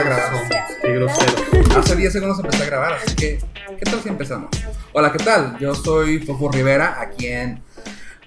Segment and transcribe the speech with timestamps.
[0.00, 0.30] a grabar.
[0.30, 0.48] somos.
[0.82, 1.78] Qué grosero.
[1.78, 3.38] Hace 10 segundos empecé a grabar, así que,
[3.78, 4.50] ¿qué tal si empezamos?
[4.92, 5.58] Hola, ¿qué tal?
[5.58, 7.62] Yo soy Fofo Rivera, aquí en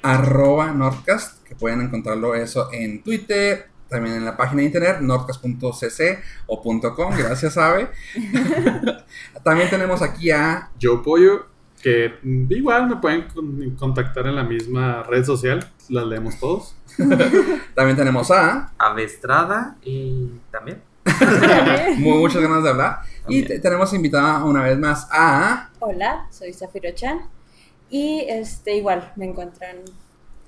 [0.02, 6.20] arroba Nordcast, que pueden encontrarlo eso en Twitter, también en la página de internet, nordcast.cc
[6.48, 6.62] o
[6.96, 7.90] .com, gracias, Ave.
[9.44, 10.70] también tenemos aquí a...
[10.80, 11.48] Yo Pollo,
[11.82, 12.14] que
[12.50, 16.76] igual me pueden con- contactar en la misma red social, las leemos todos.
[17.76, 18.72] También tenemos a...
[18.78, 20.82] Avestrada y también.
[21.98, 23.00] Muy, muchas ganas de hablar.
[23.28, 23.62] Y También.
[23.62, 25.70] tenemos invitada una vez más a...
[25.80, 27.22] Hola, soy Zafiro Chan.
[27.90, 29.78] Y este igual me encuentran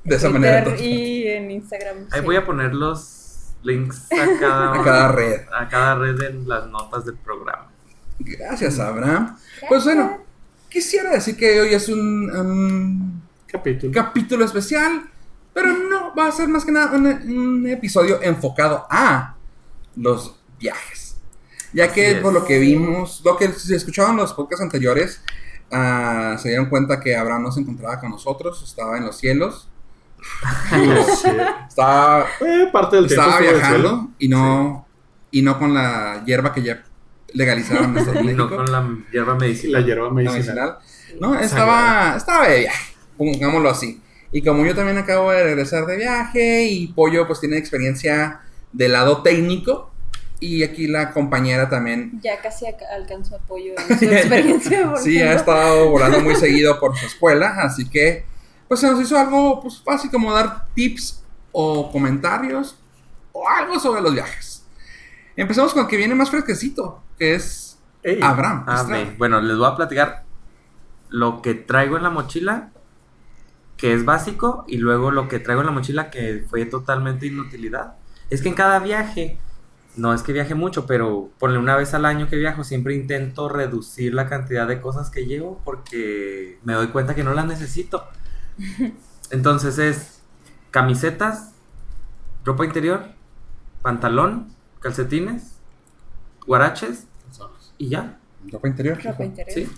[0.04, 0.64] De esa en manera.
[0.64, 1.98] Twitter entonces, y en Instagram.
[2.12, 2.26] Ahí sí.
[2.26, 5.42] voy a poner los links a cada, A cada red.
[5.58, 7.68] a cada red en las notas del programa.
[8.20, 9.38] Gracias, Abraham.
[9.68, 10.20] Pues bueno,
[10.70, 13.94] quisiera decir que hoy es un, un Capítulo.
[13.94, 15.04] capítulo especial,
[15.54, 19.36] pero no, va a ser más que nada un, un episodio enfocado a
[19.96, 21.18] los viajes.
[21.74, 22.18] Ya que es.
[22.20, 25.22] por lo que vimos, lo que si escuchaban los podcasts anteriores,
[25.72, 29.68] ah, se dieron cuenta que Abraham no se encontraba con nosotros, estaba en los cielos,
[31.68, 34.88] estaba, Eh, parte del estaba viajando y no,
[35.32, 36.84] y no con la hierba que ya
[37.34, 39.82] legalizaron en Estados Y no con la hierba medicinal.
[39.82, 40.38] la hierba medicinal.
[40.40, 40.78] medicinal.
[41.20, 44.02] No, estaba, estaba de viaje, pongámoslo así.
[44.32, 48.42] Y como yo también acabo de regresar de viaje y Pollo pues tiene experiencia
[48.74, 49.92] del lado técnico
[50.40, 54.86] y aquí la compañera también Ya casi alcanzó apoyo en su experiencia.
[54.86, 58.26] porque sí ha estado volando muy seguido por su escuela, así que
[58.68, 62.78] pues se nos hizo algo pues fácil como dar tips o comentarios
[63.32, 64.66] o algo sobre los viajes.
[65.36, 68.64] Empezamos con el que viene más fresquecito, que es Ey, Abraham.
[68.68, 68.86] Ah.
[69.18, 70.24] Bueno, les voy a platicar
[71.10, 72.70] lo que traigo en la mochila,
[73.78, 77.96] que es básico, y luego lo que traigo en la mochila, que fue totalmente inutilidad.
[78.30, 79.38] Es que en cada viaje,
[79.98, 83.50] no es que viaje mucho, pero ponle una vez al año que viajo, siempre intento
[83.50, 88.06] reducir la cantidad de cosas que llevo porque me doy cuenta que no las necesito.
[89.32, 90.22] Entonces es
[90.72, 91.54] camisetas,
[92.44, 93.06] ropa interior,
[93.82, 95.56] pantalón, calcetines,
[96.46, 97.08] guaraches
[97.78, 98.20] y ya.
[98.52, 99.02] Ropa interior.
[99.04, 99.54] Ropa interior.
[99.54, 99.72] Sí.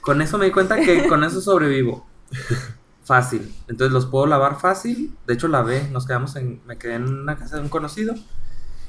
[0.00, 2.06] Con eso me di cuenta que con eso sobrevivo.
[3.04, 3.54] Fácil.
[3.68, 5.14] Entonces los puedo lavar fácil.
[5.26, 5.88] De hecho, lavé.
[5.90, 6.62] Nos quedamos en.
[6.66, 8.14] Me quedé en una casa de un conocido.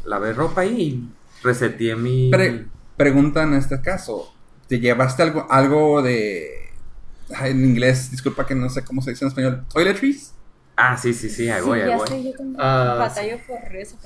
[0.06, 1.10] Lavé ropa ahí y
[1.44, 2.30] reseteé mi.
[2.32, 2.66] Pre-
[2.98, 4.34] pregunta en este caso,
[4.68, 6.48] ¿te llevaste algo, algo de...
[7.36, 10.34] ay, en inglés, disculpa que no sé cómo se dice en español, toiletries?
[10.78, 11.50] Ah, sí, sí, sí.
[11.50, 12.08] Ahí voy, Sí, ahí ya voy.
[12.08, 13.58] sé, yo también Ah, batallo por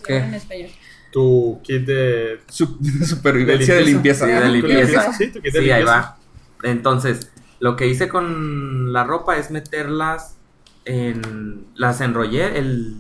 [0.04, 0.14] ¿Qué?
[0.14, 0.70] palabra en español.
[1.12, 4.26] Tu kit de, Su- supervivencia de limpieza.
[4.26, 5.14] Sí, de limpieza.
[5.14, 6.18] Sí, tu kit de Sí, ahí va.
[6.64, 10.38] Entonces, lo que hice con la ropa es meterlas
[10.86, 11.66] en.
[11.76, 12.58] Las enrollé.
[12.59, 12.98] El,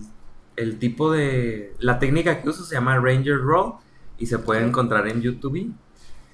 [0.61, 1.73] el tipo de.
[1.79, 3.73] La técnica que uso se llama Ranger Roll
[4.17, 5.71] y se puede encontrar en YouTube.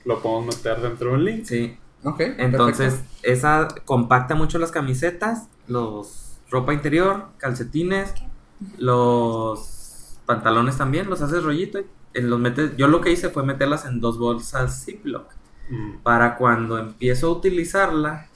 [0.06, 1.46] Lo podemos meter dentro de un link.
[1.46, 3.20] Sí, Ok, Entonces, perfecto.
[3.24, 8.14] esa compacta mucho las camisetas, los ropa interior, calcetines,
[8.78, 12.76] los pantalones también, los haces rollito y eh, los metes.
[12.78, 15.32] Yo lo que hice fue meterlas en dos bolsas Ziploc
[15.68, 16.04] Mm.
[16.04, 18.28] para cuando empiezo a utilizarla,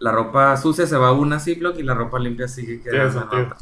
[0.00, 3.26] la ropa sucia se va a una Ziploc y la ropa limpia sigue quedando en
[3.28, 3.56] otra.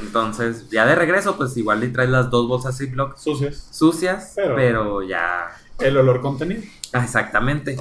[0.00, 3.68] Entonces, ya de regreso, pues igual le traes las dos bolsas Ziploc Sucias.
[3.70, 5.48] sucias, Pero- pero ya
[5.78, 6.62] El olor contenido.
[6.92, 7.76] Ah, exactamente.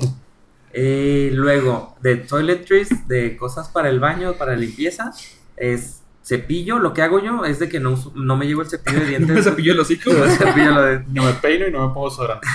[0.73, 5.13] Eh, luego, de toiletries, de cosas para el baño, para limpieza,
[5.55, 6.79] es cepillo.
[6.79, 9.05] Lo que hago yo es de que no, uso- no me llevo el cepillo de
[9.05, 9.43] Me dientes.
[9.43, 10.09] cepilló el hocico.
[10.13, 12.47] No me cepillo lo de- No me peino y no me pongo sobrante.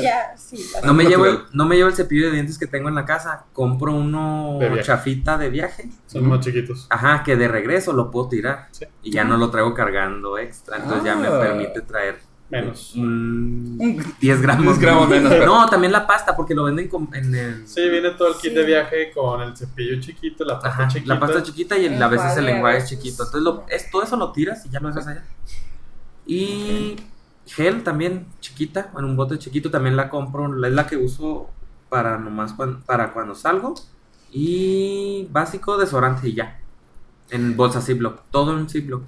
[0.00, 0.64] Ya, sí.
[0.84, 3.04] no me llevo el, no me llevo el cepillo de dientes que tengo en la
[3.04, 3.46] casa.
[3.52, 5.88] Compro uno De chafita de viaje.
[6.06, 6.86] Son más chiquitos.
[6.90, 8.68] Ajá, que de regreso lo puedo tirar.
[8.70, 8.84] Sí.
[9.02, 10.76] Y ya no lo traigo cargando extra.
[10.76, 11.40] Entonces ya me Ah.
[11.40, 12.94] permite traer Menos.
[12.94, 13.76] Un-
[14.20, 14.64] 10 gramos.
[14.64, 17.66] 10 gramos menos, pero- No, también la pasta, porque lo venden en el.
[17.66, 18.56] Sí, viene todo el kit Sí.
[18.56, 21.14] de viaje con el cepillo chiquito, la pasta Ajá, chiquita.
[21.14, 23.24] la pasta chiquita y el- a veces el enjuague es chiquito.
[23.24, 25.24] Entonces lo, es, todo eso lo tiras y ya lo dejas allá.
[26.24, 26.96] Y
[27.46, 31.50] gel también chiquita, en un bote chiquito también la compro, es la que uso
[31.88, 33.74] para nomás cuan- para cuando salgo.
[34.32, 36.60] Y básico desodorante y ya.
[37.30, 39.02] En bolsa Ziploc, todo en Ziploc.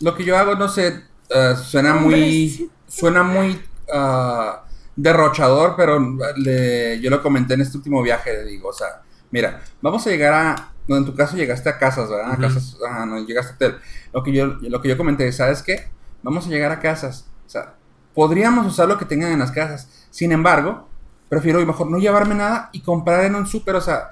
[0.00, 2.70] Lo que yo hago, no sé, eh, suena muy...
[2.88, 3.60] Suena muy
[3.92, 4.62] ah,
[4.94, 5.98] derrochador, pero
[6.36, 10.10] le- yo lo comenté en este último viaje, le digo, o sea, mira, vamos a
[10.10, 10.72] llegar a...
[10.88, 12.32] No, en tu caso llegaste a casas, ¿verdad?
[12.32, 13.80] A casas, ajá, no, llegaste a hotel.
[14.12, 15.90] Lo que, yo, lo que yo comenté, ¿sabes qué?
[16.22, 17.26] Vamos a llegar a casas.
[17.44, 17.74] O sea,
[18.14, 20.06] podríamos usar lo que tengan en las casas.
[20.10, 20.88] Sin embargo,
[21.28, 24.10] prefiero mejor no llevarme nada y comprar en un súper, o sea,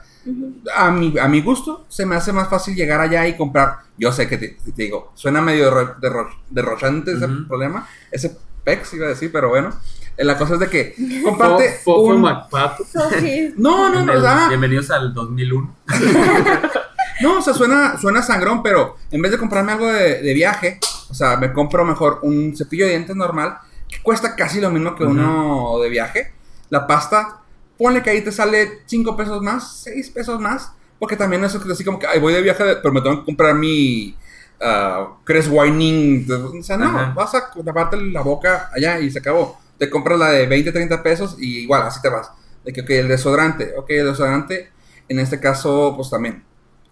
[0.75, 3.79] A mi, a mi gusto, se me hace más fácil llegar allá y comprar.
[3.99, 8.95] Yo sé que te, te digo, suena medio derro- derro- derrochante ese problema, ese pex
[8.95, 9.71] iba a decir, pero bueno.
[10.17, 10.95] La cosa es de que
[11.25, 12.23] comparte Fofo un...
[12.23, 12.85] McPato.
[12.85, 13.53] Sofi.
[13.57, 15.77] No, no, no, Bienvenidos, sea, bienvenidos al 2001.
[17.21, 20.79] no, o sea, suena, suena sangrón, pero en vez de comprarme algo de, de viaje,
[21.11, 24.95] o sea, me compro mejor un cepillo de dientes normal, que cuesta casi lo mismo
[24.95, 25.13] que Ujú.
[25.13, 26.33] uno de viaje.
[26.71, 27.41] La pasta,
[27.79, 31.71] ponle que ahí te sale 5 pesos más, 6 pesos más, porque también eso es
[31.71, 34.17] así como que, ay, voy de viaje, pero me tengo que comprar mi
[34.61, 35.51] ah, Crest.
[35.51, 37.13] O sea, no, Ajá.
[37.15, 39.59] vas a lavarte la boca allá y se acabó.
[39.79, 42.31] Te compras la de 20, 30 pesos y igual, así te vas.
[42.65, 44.71] De que, ok, el desodorante, ok, el desodorante,
[45.09, 46.45] en este caso, pues también.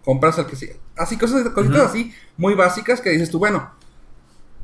[0.05, 0.69] Compras el que sí.
[0.97, 3.71] Así, cosas, cositas así, muy básicas que dices tú, bueno,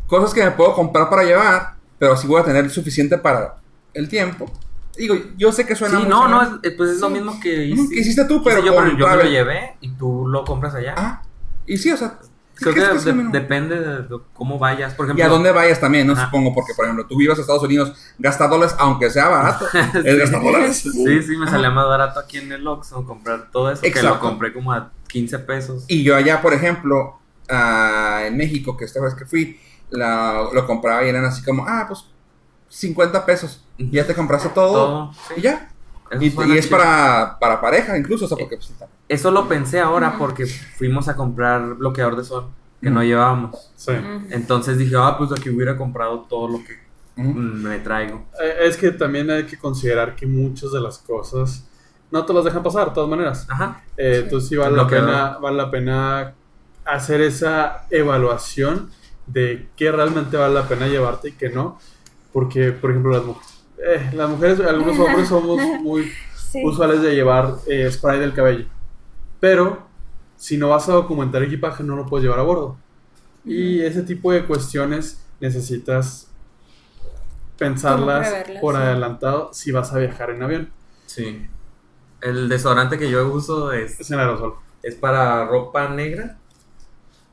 [0.06, 3.56] cosas que me puedo comprar para llevar, pero sí voy a tener suficiente para
[3.94, 4.52] el tiempo.
[4.98, 7.12] Digo, yo sé que Sí, suena muy no, no, es, pues es lo Sí.
[7.14, 7.88] mismo que hice.
[7.94, 10.74] que hiciste tú, pero yo, con pero yo me lo llevé y tú lo compras
[10.74, 10.94] allá.
[10.96, 11.22] Ah,
[11.66, 12.18] y sí, o sea,
[12.56, 14.92] Creo ¿qué que que de- depende de cómo vayas.
[14.94, 16.16] Por ejemplo, Y a dónde vayas también, ¿no?
[16.16, 19.64] Supongo, porque, por ejemplo, tú vivas a Estados Unidos, gasta dólares, aunque sea barato.
[20.04, 20.78] Es gastar dólares.
[20.78, 24.14] Sí, sí, me salía más barato aquí en el Oxxo comprar todo eso que Exacto.
[24.14, 25.84] lo compré como a 15 pesos.
[25.86, 29.60] Y yo allá, por ejemplo, ah, en México, que esta vez que fui,
[29.90, 32.06] la- lo compraba y eran así como, ah, pues
[32.68, 33.64] 50 pesos.
[33.78, 34.72] Ya te compraste todo.
[34.72, 35.34] Todo, sí.
[35.38, 35.70] Y ya.
[36.10, 39.78] Eso Y, es para, para pareja, incluso, o sea, porque pues, está- Eso lo pensé
[39.78, 42.46] ahora porque fuimos a comprar bloqueador de sol
[42.80, 43.70] que no llevábamos.
[43.76, 43.92] Sí.
[44.30, 46.78] Entonces dije, ah, pues aquí hubiera comprado todo lo que
[47.16, 48.24] mm, me traigo.
[48.42, 51.64] Eh, Es que también hay que considerar que muchas de las cosas
[52.10, 53.46] no te las dejan pasar, de todas maneras.
[53.50, 53.82] Ajá.
[53.96, 54.20] Eh, Sí.
[54.24, 56.34] Entonces sí vale la, pena, vale la pena
[56.86, 58.90] hacer esa evaluación
[59.26, 61.78] de qué realmente vale la pena llevarte y qué no.
[62.32, 63.34] Porque, por ejemplo, las, mu-
[63.84, 66.10] eh, las mujeres, algunos hombres somos muy
[66.50, 66.64] Sí.
[66.64, 68.64] usuales de llevar eh, spray del cabello.
[69.38, 69.86] Pero
[70.36, 72.76] si no vas a documentar equipaje, no lo puedes llevar a bordo.
[73.44, 76.30] Y ese tipo de cuestiones necesitas
[77.58, 78.80] pensarlas por sí.
[78.80, 80.70] adelantado si vas a viajar en avión.
[81.06, 81.46] Sí.
[82.20, 84.54] El desodorante que yo uso es, Es en aerosol.
[84.82, 86.38] es para ropa negra.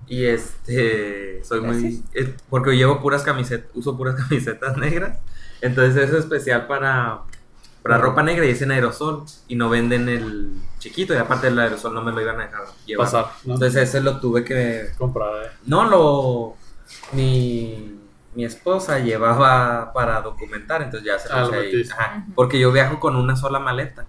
[0.07, 2.03] Y este, soy muy...
[2.13, 5.19] Es porque llevo puras camisetas, uso puras camisetas negras.
[5.65, 7.21] Entonces es especial para,
[7.83, 9.23] para ropa negra y es en aerosol.
[9.47, 11.13] Y no venden el chiquito.
[11.13, 13.05] Y aparte el aerosol no me lo iban a dejar llevar.
[13.07, 13.53] Pasar, ¿no?
[13.55, 14.89] Entonces ese lo tuve que...
[14.97, 15.45] Comprar.
[15.45, 15.49] eh.
[15.65, 16.55] No, lo...
[17.13, 17.99] Mi,
[18.35, 21.89] mi esposa llevaba para documentar, entonces ya se Ah, lo puse ahí.
[21.91, 24.05] Ajá, porque yo viajo con una sola maleta.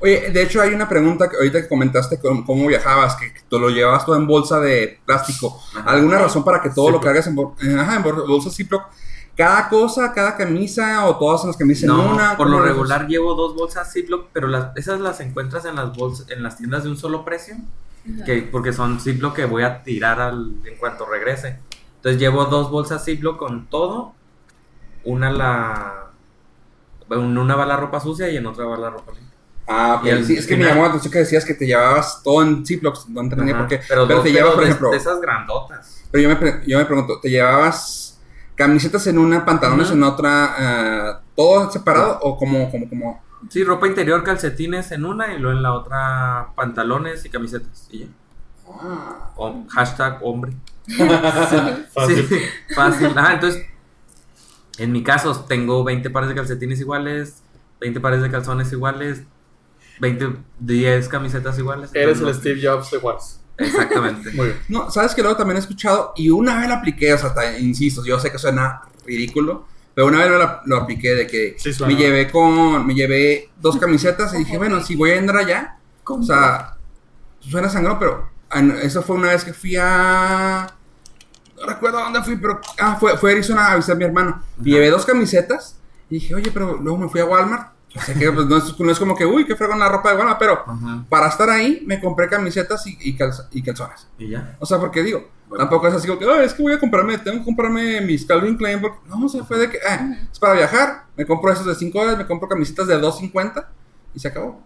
[0.00, 3.58] Oye, de hecho hay una pregunta que ahorita que comentaste cómo, cómo viajabas, que tú
[3.58, 5.58] lo llevabas todo en bolsa de plástico.
[5.74, 5.90] Ajá.
[5.90, 7.04] ¿Alguna razón para que todo lo Ziploc.
[7.04, 8.82] cargues en, bol- eh, ajá, en bol- bolsa Ziploc?
[9.36, 12.36] ¿Cada cosa, cada camisa o todas las camisas en No, una?
[12.36, 15.94] por ¿Cómo lo regular llevo dos bolsas Ziploc, pero las, esas las encuentras en las
[15.94, 17.54] bolsas, en las tiendas de un solo precio,
[18.14, 18.24] Ajá.
[18.24, 21.58] que, porque son Ziploc que voy a tirar al, en cuanto regrese.
[21.96, 24.14] Entonces llevo dos bolsas Ziploc con todo,
[25.04, 26.06] una la,
[27.10, 29.26] en una va la ropa sucia y en otra va la ropa limpia.
[29.68, 30.24] Ah, ok.
[30.24, 33.08] Sí, es que me llamó la atención que decías que te llevabas todo en Ziplocs.
[33.08, 33.80] No entendía por qué.
[33.88, 34.90] Pero, Pero dos- te llevas, por de- ejemplo.
[34.92, 36.04] de esas grandotas.
[36.10, 38.05] Pero yo me, yo me pregunto, ¿te llevabas
[38.56, 43.22] camisetas en una, pantalones en otra, ah, todo separado o como, como, como?
[43.50, 47.86] Sí, ropa interior, calcetines en una y luego en la otra pantalones y camisetas.
[47.90, 48.06] Y ya.
[48.68, 49.30] Ah.
[49.36, 50.52] O- hashtag hombre.
[51.92, 52.26] Fácil.
[52.28, 52.40] Sí,
[52.74, 53.06] fácil.
[53.16, 53.64] Ajá, entonces,
[54.78, 57.42] en mi caso, tengo 20 pares de calcetines iguales,
[57.80, 59.22] 20 pares de calzones iguales,
[60.00, 61.90] 20, 10 camisetas iguales.
[61.94, 63.40] Eres el Steve Jobs de Wars.
[63.58, 64.30] Exactamente.
[64.32, 64.60] Muy bien.
[64.68, 67.58] No, sabes que luego también he escuchado y una vez lo apliqué, o sea, hasta,
[67.58, 71.70] insisto, yo sé que suena ridículo, pero una vez lo, lo apliqué de que Sí,
[71.84, 75.78] me llevé con, me llevé dos camisetas y dije, bueno, si voy a entrar allá,
[76.04, 76.76] o sea,
[77.40, 80.66] suena sangrón, pero ah, eso fue una vez que fui a,
[81.56, 84.04] no recuerdo a dónde fui, pero, ah, fue, fue a Arizona a visitar a mi
[84.04, 85.78] hermano, y llevé dos camisetas
[86.10, 88.78] y dije, oye, pero luego me fui a Walmart, o sea, que pues, no, es,
[88.78, 91.04] no es como que, uy, qué fregón la ropa de Walmart, pero Ajá.
[91.08, 94.06] para estar ahí me compré camisetas y, y, calza- y calzones.
[94.18, 94.56] Y ya.
[94.60, 95.64] O sea, porque digo, Bueno.
[95.64, 98.24] tampoco es así como que, "Ay, es que voy a comprarme, tengo que comprarme mis
[98.26, 98.80] Calvin Klein.
[98.80, 98.98] porque-".
[99.08, 101.98] No, o sea, fue de que, ah, es para viajar, me compro esos de 5
[101.98, 103.68] dólares, me compro camisetas de 2.50
[104.14, 104.60] y se acabó.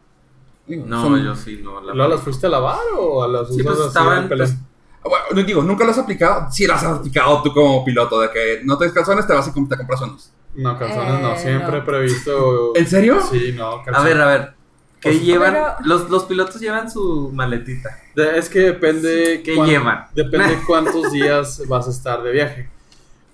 [0.67, 1.81] Digo, No, son- yo sí, no.
[1.81, 4.55] La ¿Luego las fuiste a lavar o a las Sí, pues estaban, pues,
[5.03, 6.49] Ah, Bueno, no digo, ¿nunca lo has aplicado?
[6.53, 9.51] Sí, las has aplicado tú como piloto, de que no te calzones, te vas y
[9.51, 10.31] te compras unos.
[10.55, 11.35] No, calzones no.
[11.35, 11.77] Eh, Siempre no.
[11.79, 12.73] he previsto.
[12.77, 13.21] ¿En serio?
[13.31, 14.13] Sí, no, A calzones.
[14.15, 14.53] ver, a ver.
[15.01, 15.53] ¿Qué Pues, llevan?
[15.55, 17.89] pero- Los, los pilotos llevan su maletita.
[18.15, 19.41] De- Es que depende.
[19.45, 20.07] ¿Qué cuán- llevan?
[20.15, 22.69] Depende cuántos días vas a estar de viaje.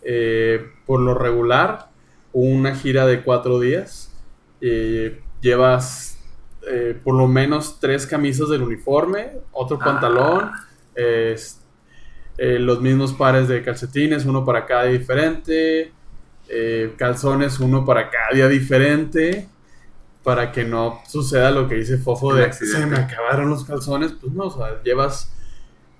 [0.02, 1.88] Eh, por lo regular,
[2.32, 4.12] una gira de cuatro días.
[4.60, 6.18] eh, llevas
[6.68, 9.84] eh, por lo menos tres camisas del uniforme, otro Ah.
[9.84, 10.50] pantalón,
[10.94, 11.36] eh,
[12.38, 15.92] los mismos pares de calcetines, uno para cada diferente.
[16.48, 19.48] Eh, calzones uno para cada día diferente,
[20.22, 22.80] para que no suceda lo que dice Fofo de accidente.
[22.80, 25.32] se me acabaron los calzones, pues no, o sea, llevas,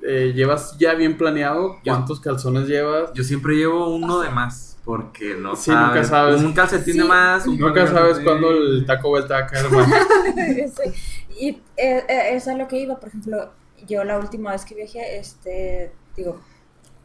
[0.02, 3.12] eh, llevas ya bien planeado Yo- cuántos calzones llevas.
[3.14, 6.42] Yo siempre llevo uno de más, porque no Sí, nunca sabes.
[6.42, 7.46] Un calcetín de más.
[7.46, 9.66] un Nunca de sabes cuándo el Taco va a caer.
[10.36, 10.92] Sí.
[11.38, 13.50] Y eh, eh, eso es lo que iba, por ejemplo,
[13.86, 16.40] yo la última vez que viajé, este, digo,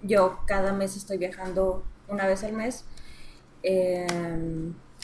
[0.01, 2.85] yo cada mes estoy viajando una vez al mes,
[3.63, 4.07] eh,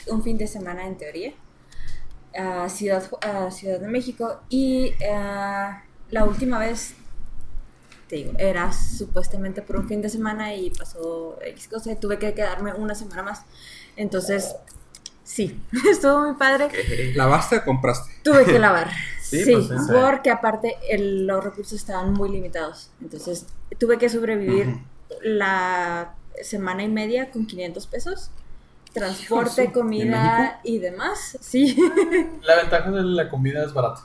[0.08, 1.32] un fin de semana en teoría,
[2.38, 5.70] a Ciudad, a Ciudad de México y eh,
[6.10, 6.94] la última vez,
[8.08, 12.18] te digo, era supuestamente por un fin de semana y pasó X cosa y tuve
[12.18, 13.42] que quedarme una semana más.
[13.96, 14.54] Entonces,
[15.24, 15.60] sí,
[15.90, 16.68] estuvo muy padre.
[17.14, 18.10] ¿Lavaste o compraste?
[18.22, 18.90] Tuve que lavar.
[19.20, 22.90] Sí, Sí, pues, porque aparte el- los recursos estaban muy limitados.
[23.02, 23.46] Entonces
[23.78, 24.80] tuve que sobrevivir Ujú.
[25.22, 28.30] la semana y media con 500 pesos.
[28.92, 31.36] Transporte, ¿En comida y demás.
[31.40, 31.76] Sí,
[32.42, 34.02] La ventaja de la comida es barata.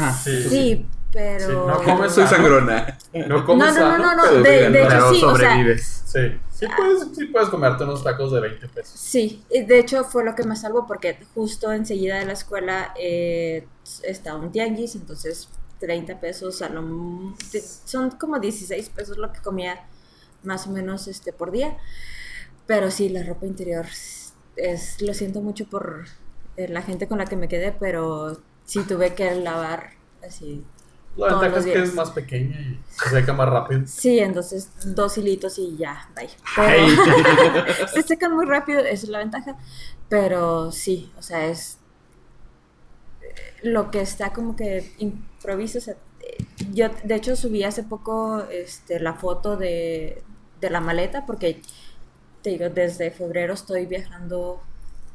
[0.00, 0.42] Ah, Sí.
[0.48, 1.46] sí, pero...
[1.46, 2.98] Sí, no comes Soy sangrona.
[3.12, 4.78] No No, comes no, no, no, no, pero de- ¿no?
[4.78, 6.02] hecho, sí, o sea- sobrevives.
[6.06, 6.18] Sí,
[6.50, 8.98] sí puedes, sí puedes comerte unos tacos de 20 pesos.
[8.98, 12.92] Sí, y de hecho fue lo que me salvó porque justo enseguida de la escuela
[12.98, 13.66] eh,
[14.02, 15.48] estaba un tianguis, entonces
[15.80, 17.34] 30 pesos a lo
[17.84, 19.80] son como 16 pesos lo que comía
[20.42, 21.76] más o menos este por día.
[22.66, 23.86] Pero sí, la ropa interior
[24.56, 26.04] es lo siento mucho por
[26.56, 29.90] eh, la gente con la que me quedé, pero sí tuve que lavar
[30.26, 30.64] así.
[31.16, 33.82] La ventaja es que es más pequeña y se seca más rápido.
[33.86, 36.30] Sí, entonces dos hilitos y ya, bye.
[36.56, 39.56] Pero se secan muy rápido, esa es la ventaja.
[40.08, 41.78] Pero sí, o sea, es
[43.20, 45.78] eh, lo que está como que improviso.
[45.78, 45.96] o sea,
[46.72, 50.22] yo, de hecho, subí hace poco este, la foto de,
[50.60, 51.60] de la maleta porque,
[52.42, 54.62] te digo, desde febrero estoy viajando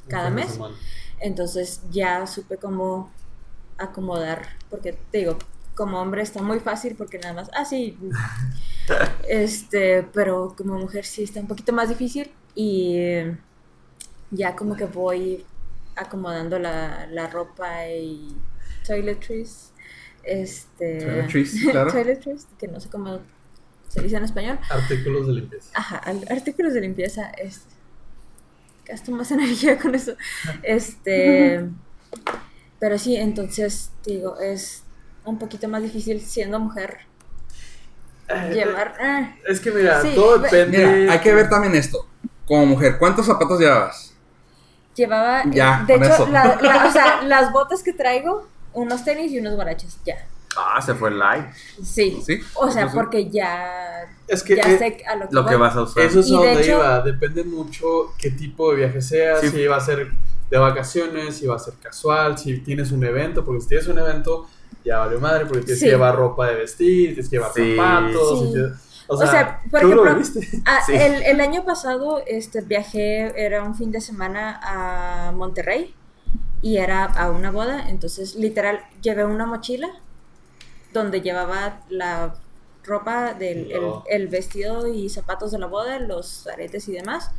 [0.07, 0.51] cada mes.
[0.51, 0.75] semana.
[1.19, 3.11] Entonces ya supe cómo
[3.77, 5.37] acomodar, porque te digo,
[5.75, 7.97] como hombre está muy fácil porque nada más, ah, sí,
[9.29, 12.97] este, pero como mujer sí está un poquito más difícil y
[14.31, 15.45] ya como que voy
[15.95, 18.35] acomodando la, la ropa y
[18.85, 19.71] toiletries,
[20.23, 20.99] este...
[20.99, 21.91] Toiletries, claro.
[21.91, 23.19] toiletries, que no sé cómo
[23.89, 24.59] se dice en español.
[24.69, 25.69] Artículos de limpieza.
[25.73, 25.97] Ajá,
[26.29, 27.73] artículos de limpieza, este,
[28.85, 30.13] gasto más energía con eso.
[30.63, 31.65] Este,
[32.79, 34.83] pero sí, entonces, digo, es
[35.25, 36.99] un poquito más difícil siendo mujer
[38.29, 38.93] Eh, llevar.
[39.01, 40.77] ah, Es que mira, Sí, todo depende.
[40.85, 42.05] Mira, hay que ver también esto.
[42.45, 44.13] Como mujer, ¿cuántos zapatos llevas?
[44.95, 46.27] llevaba, eh, Ya, de con hecho, eso.
[46.31, 50.15] la- la- o sea, las botas que traigo, unos tenis y unos guaraches, ya.
[50.55, 51.49] Ah, se fue el live.
[51.83, 52.21] Sí.
[52.25, 55.55] Sí, O sea, porque ya, Es que ya eh, sé a lo que, Lo que
[55.55, 56.03] vas a usar.
[56.03, 57.01] eso es Y a de donde hecho- iba.
[57.01, 59.37] Depende mucho qué tipo de viaje sea.
[59.37, 59.49] Sí.
[59.49, 60.11] Si va a ser
[60.49, 63.43] de vacaciones, si va a ser casual, si tienes un evento.
[63.43, 64.47] Porque si tienes un evento,
[64.83, 65.45] ya vale madre.
[65.45, 65.85] Porque tienes Sí.
[65.85, 67.75] que llevar ropa de vestir, tienes que llevar Sí.
[67.75, 68.39] zapatos.
[68.39, 68.45] Sí.
[68.49, 70.41] y te- o, O sea, por lo ejemplo.
[70.65, 70.93] Ah, Sí.
[70.93, 75.93] el, el año pasado este, viajé, era un fin de semana a Monterrey
[76.61, 79.87] y era a una boda, entonces literal llevé una mochila
[80.93, 82.35] donde llevaba la
[82.83, 84.03] ropa del el, No.
[84.09, 87.31] el vestido y zapatos de la boda, los aretes y demás.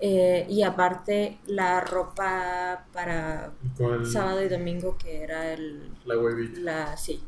[0.00, 6.14] eh, y aparte la ropa para Con sábado y domingo que era el, la
[6.54, 7.22] la, sí.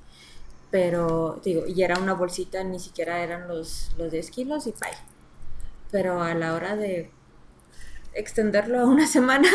[0.71, 4.91] Pero, digo, y era una bolsita, ni siquiera eran los, los 10 kilos y bye.
[5.91, 7.11] Pero a la hora de
[8.15, 9.49] extenderlo a una semana,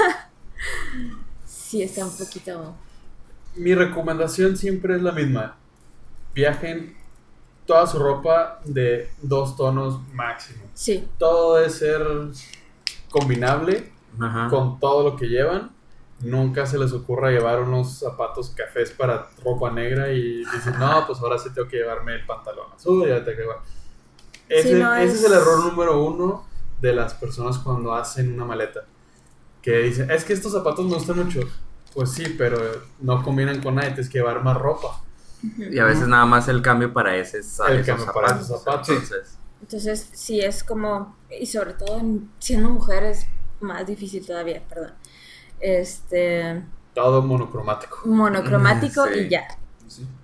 [1.46, 2.76] sí está un poquito...
[3.56, 5.58] Mi recomendación siempre es la misma.
[6.36, 6.96] Viajen
[7.66, 10.64] toda su ropa de dos tonos máximo.
[10.74, 12.06] Sí, Todo debe ser
[13.10, 14.50] combinable Ajá.
[14.50, 15.72] con todo lo que llevan.
[16.20, 21.20] Nunca se les ocurra llevar unos zapatos cafés para ropa negra y dicen, no, pues
[21.20, 23.08] ahora sí tengo que llevarme el pantalón azul.
[23.08, 23.58] Ya tengo que llevar".
[24.48, 26.46] Ese, Sí, no, ese es- es el error número uno
[26.82, 28.82] de las personas cuando hacen una maleta.
[29.62, 31.40] Que dicen, es que estos zapatos me gustan mucho.
[31.94, 32.58] Pues sí, pero
[33.00, 35.02] no combinan con nada, tienes que llevar más ropa.
[35.58, 38.48] Y a veces nada más el cambio para ese es El esos cambio para esos
[38.64, 38.90] zapatos.
[38.90, 41.16] Entonces, entonces sí es como...
[41.40, 43.26] Y sobre todo en- siendo mujer es
[43.62, 44.94] más difícil todavía, perdón.
[45.60, 46.64] Este...
[46.94, 48.00] Todo monocromático.
[48.06, 49.20] Monocromático Sí.
[49.22, 49.44] y ya.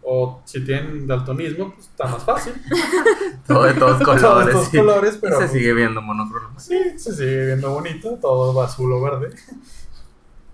[0.04, 2.54] O si tienen daltonismo, pues está más fácil.
[3.48, 4.68] todo de todos Todos colores.
[4.72, 4.78] sí.
[4.78, 6.60] colores, Y se pues, sigue viendo monocromo.
[6.60, 9.36] Sí, se sigue viendo bonito, todo azul o verde.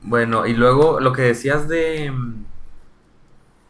[0.01, 2.11] Bueno, y luego lo que decías de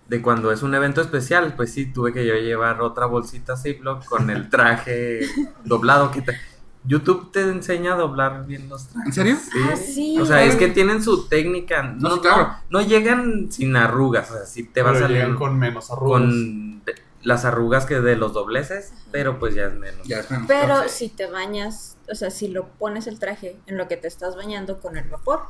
[0.09, 4.05] de cuando es un evento especial, pues sí, tuve que yo llevar otra bolsita Ziploc
[4.05, 5.21] con el traje
[5.65, 6.11] doblado.
[6.11, 6.37] Que te-
[6.85, 9.07] YouTube te enseña a doblar bien los trajes.
[9.07, 9.35] ¿En serio?
[9.35, 9.59] Sí.
[9.69, 10.19] Ah, sí.
[10.19, 11.83] O sea, es que tienen su técnica.
[11.83, 12.43] No, claro.
[12.69, 14.31] no, no llegan sin arrugas.
[14.31, 16.23] O sea, sí te va a Pero salir llegan con, con menos arrugas.
[17.23, 20.07] las arrugas que de los dobleces, pero pues ya es menos.
[20.07, 20.47] Ya, espérame.
[20.47, 20.89] Pero Sí.
[20.89, 24.37] si te bañas, o sea, si lo pones el traje en lo que te estás
[24.37, 25.41] bañando con el vapor,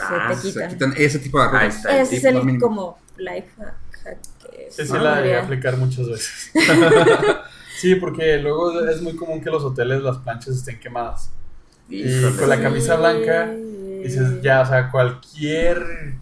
[0.00, 0.70] Ah, se Se te quitan.
[0.70, 1.76] quitan ese tipo de Ahí arrugas.
[1.76, 2.00] está.
[2.00, 2.60] Ese es el mínimo.
[2.60, 3.48] como life
[4.04, 4.76] hack que es.
[4.76, 6.50] Sí, sí, la llegué a aplicar muchas veces.
[7.80, 11.30] sí, porque luego es muy común que los hoteles las planchas estén quemadas.
[11.88, 12.36] Y Híjole.
[12.36, 13.52] con la camisa blanca,
[14.02, 16.18] Dices, ya, o sea, cualquier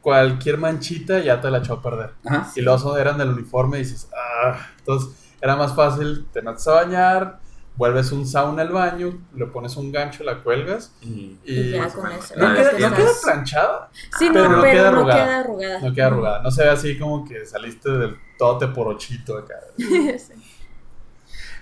[0.00, 2.10] cualquier manchita ya te la echó a perder.
[2.24, 2.50] Ajá.
[2.56, 6.72] Y los eran del uniforme y dices, ah, entonces era más fácil, te metes a
[6.72, 7.40] bañar,
[7.76, 11.38] vuelves un sauna al baño, le pones un gancho, la cuelgas Y-
[11.72, 12.34] ya con eso.
[12.36, 15.24] no, queda, no planchada, Sí, no, Pero pero, no queda no arrugada.
[15.24, 15.80] queda arrugada.
[15.80, 19.54] no queda arrugada, no se ve así como que saliste del tote por ochito acá.
[19.78, 20.32] Sí.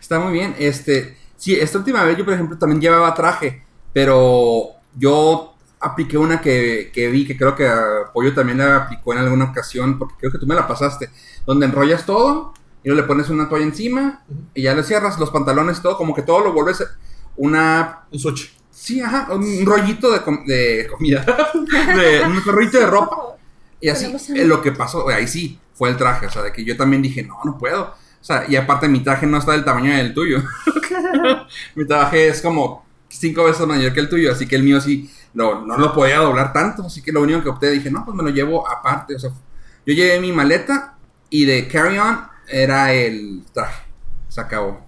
[0.00, 0.54] Está muy bien.
[0.58, 3.62] Este, sí, esta última vez yo, por ejemplo, también llevaba traje,
[3.92, 7.70] pero yo apliqué una que, que vi, que creo que
[8.12, 11.08] Pollo también la aplicó en alguna ocasión, porque creo que tú me la pasaste,
[11.46, 14.22] donde enrollas todo y luego le pones una toalla encima
[14.54, 16.82] y ya le cierras los pantalones, todo, como que todo lo vuelves
[17.36, 18.00] una...
[18.10, 18.48] Un sushi.
[18.70, 21.24] Sí, ajá, un rollito de, com- de comida,
[21.96, 23.36] de, un rollito de ropa.
[23.80, 26.64] Y así, eh, lo que pasó, ahí sí, fue el traje, o sea, de que
[26.64, 27.82] yo también dije, no, no puedo.
[27.82, 30.42] O sea, y aparte mi traje no está del tamaño del tuyo.
[31.74, 35.10] mi traje es como cinco veces mayor que el tuyo, así que el mío sí,
[35.34, 38.16] no, no lo podía doblar tanto, así que lo único que opté, dije, no, pues
[38.16, 39.14] me lo llevo aparte.
[39.14, 39.30] O sea,
[39.86, 40.96] yo llevé mi maleta
[41.28, 43.84] y de carry-on era el traje.
[44.28, 44.80] Se acabó.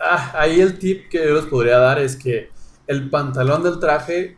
[0.00, 2.50] Ah, ahí el tip que yo les podría dar es que
[2.86, 4.36] el pantalón del traje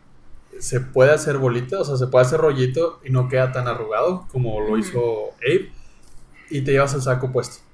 [0.59, 4.27] se puede hacer bolita, o sea, se puede hacer rollito y no queda tan arrugado
[4.31, 5.73] como lo hizo Abe.
[6.51, 7.65] Y te llevas el saco puesto.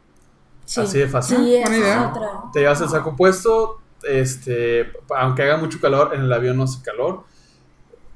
[0.65, 0.81] Sí.
[0.81, 1.37] Así de fácil.
[1.39, 2.09] Sí, esa Buena es idea.
[2.11, 2.31] otra.
[2.53, 6.83] Te llevas el saco puesto, este, aunque haga mucho calor, en el avión no hace
[6.83, 7.25] calor.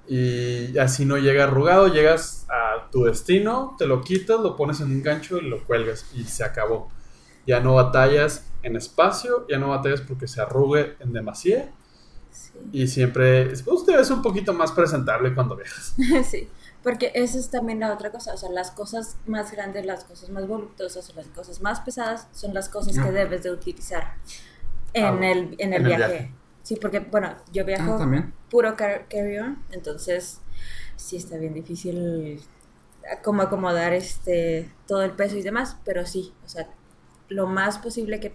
[0.08, 4.88] Y así no llega arrugado, llegas a tu destino, te lo quitas, lo pones en
[4.90, 6.88] un gancho y lo cuelgas y se acabó.
[7.46, 11.70] Ya no batallas en espacio, ya no batallas porque se arrugue en demasía
[12.30, 12.50] Sí.
[12.72, 15.94] y siempre pues, te ves un poquito más presentable cuando viajas.
[16.30, 16.48] Sí,
[16.82, 20.28] porque esa es también la otra cosa, o sea, las cosas más grandes, las cosas
[20.28, 23.12] más voluptuosas, o las cosas más pesadas son las cosas que Ah.
[23.12, 24.16] debes de utilizar
[24.92, 26.32] en, Ah, el, en el en el viaje.
[26.62, 28.34] Sí, porque, bueno, yo viajo Ah, también.
[28.50, 30.40] puro car- carry-on, entonces
[30.96, 32.42] sí está bien difícil
[33.24, 36.68] como acomodar este todo el peso y demás, pero sí, o sea,
[37.28, 38.34] lo más posible que...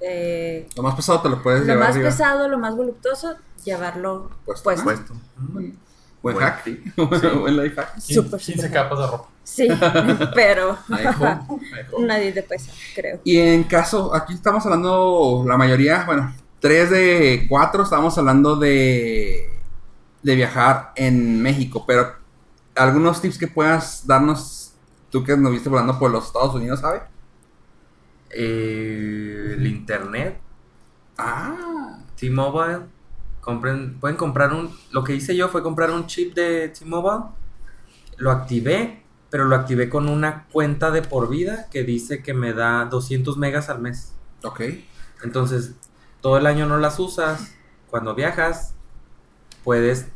[0.00, 2.10] eh, Lo más pesado te lo puedes lo llevar más arriba.
[2.10, 4.62] pesado, lo más voluptuoso, llevarlo Puesto.
[4.62, 4.84] puesto.
[4.84, 5.14] Puesto.
[5.36, 5.78] Buen,
[6.22, 6.64] buen Buen hack.
[6.64, 6.84] tip.
[6.96, 7.98] buen life hack.
[7.98, 8.70] Súper, 15 súper.
[8.70, 9.28] capas de ropa.
[9.44, 9.68] Sí,
[10.34, 10.78] pero
[11.98, 13.20] nadie te pesa, creo.
[13.24, 19.50] Y en caso, aquí estamos hablando, la mayoría, bueno, tres de cuatro estamos hablando de,
[20.22, 22.14] de viajar en México, pero
[22.78, 24.74] algunos tips que puedas darnos,
[25.10, 27.02] tú que nos viste volando por los Estados Unidos, ¿sabes?
[28.30, 30.40] Eh, el internet,
[31.18, 32.86] Ah, T-Mobile,
[33.40, 37.24] compren, pueden comprar un, lo que hice yo fue comprar un chip de T-Mobile,
[38.18, 42.52] lo activé, pero lo activé con una cuenta de por vida que dice que me
[42.54, 44.14] da 200 megas al mes.
[44.44, 44.60] ok.
[45.24, 45.74] Entonces,
[46.20, 47.52] todo el año no las usas.
[47.88, 48.74] Cuando viajas,
[49.64, 50.08] puedes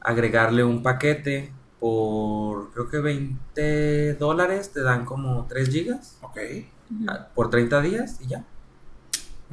[0.00, 6.38] agregarle un paquete por, creo que 20 dólares, te dan como 3 gigas Ok.
[7.08, 8.44] ah, por 30 días y ya.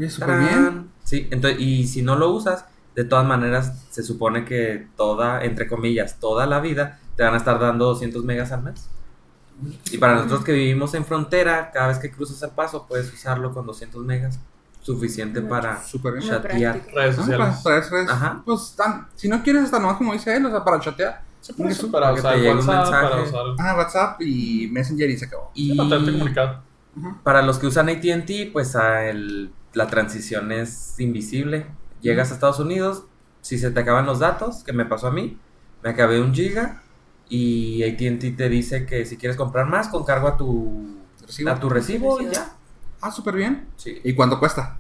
[0.10, 0.92] Súper bien.
[1.04, 5.68] Sí, entonces, y si no lo usas, de todas maneras, se supone que toda, entre
[5.68, 8.90] comillas, toda la vida te van a estar dando 200 megas al mes.
[9.92, 13.54] Y para nosotros que vivimos en frontera, cada vez que cruzas el paso, puedes usarlo
[13.54, 14.40] con 200 megas,
[14.82, 15.50] suficiente Mucho.
[15.50, 15.82] para
[16.20, 16.82] chatear.
[16.94, 18.10] Redes Ah, sociales.
[18.10, 18.42] Ajá.
[18.46, 21.24] pues tan, si no quieres hasta nomás como dice él, o sea, para chatear.
[21.56, 23.30] Por eso, para para que usar te llegue un WhatsApp, para mensaje.
[23.30, 23.46] usar...
[23.60, 25.52] Ah, WhatsApp y Messenger y se acabó.
[25.54, 25.78] Y
[27.24, 31.68] para los que usan ATT, pues a el- la transición es invisible.
[32.02, 33.04] Llegas a Estados Unidos,
[33.42, 35.38] si se te acaban los datos, que me pasó a mí,
[35.84, 36.82] me acabé un giga
[37.30, 41.50] y ATT te dice que si quieres comprar más, con cargo a tu ¿Recibo?
[41.50, 42.54] a tu recibo y ya.
[43.02, 43.68] Ah, súper bien.
[43.76, 44.00] Sí.
[44.04, 44.78] ¿Y cuánto cuesta?